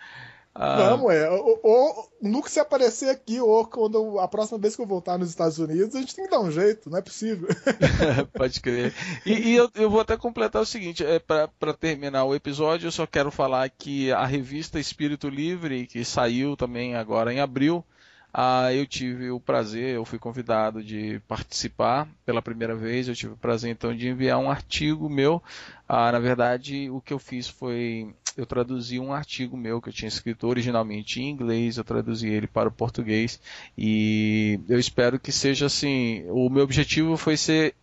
[0.54, 1.28] Ah, Vamos, é.
[1.28, 5.30] Ou, ou nunca se aparecer aqui, ou quando a próxima vez que eu voltar nos
[5.30, 7.48] Estados Unidos, a gente tem que dar um jeito, não é possível.
[8.32, 8.94] Pode crer.
[9.26, 12.92] E, e eu, eu, vou até completar o seguinte: é, para terminar o episódio, eu
[12.92, 17.84] só quero falar que a revista Espírito Livre, que saiu também agora em abril,
[18.32, 23.06] ah, eu tive o prazer, eu fui convidado de participar pela primeira vez.
[23.06, 25.42] Eu tive o prazer então de enviar um artigo meu.
[25.86, 29.92] Ah, na verdade, o que eu fiz foi eu traduzi um artigo meu que eu
[29.92, 33.38] tinha escrito originalmente em inglês, eu traduzi ele para o português
[33.76, 36.24] e eu espero que seja assim.
[36.30, 37.74] O meu objetivo foi ser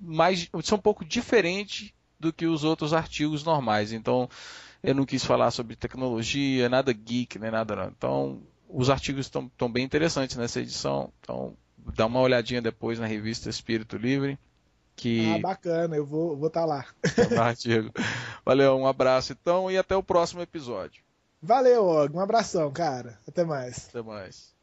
[0.00, 3.92] mais, ser um pouco diferente do que os outros artigos normais.
[3.92, 4.28] Então,
[4.82, 7.88] eu não quis falar sobre tecnologia, nada geek, nem nada não.
[7.88, 11.56] Então, os artigos estão bem interessantes nessa edição, então
[11.94, 14.38] dá uma olhadinha depois na revista Espírito Livre.
[14.94, 15.32] Que...
[15.36, 16.86] Ah, bacana, eu vou estar vou tá lá.
[17.28, 17.92] Tá artigo.
[18.44, 21.02] Valeu, um abraço então e até o próximo episódio.
[21.40, 23.18] Valeu, Og, um abração, cara.
[23.26, 23.88] Até mais.
[23.88, 24.57] Até mais.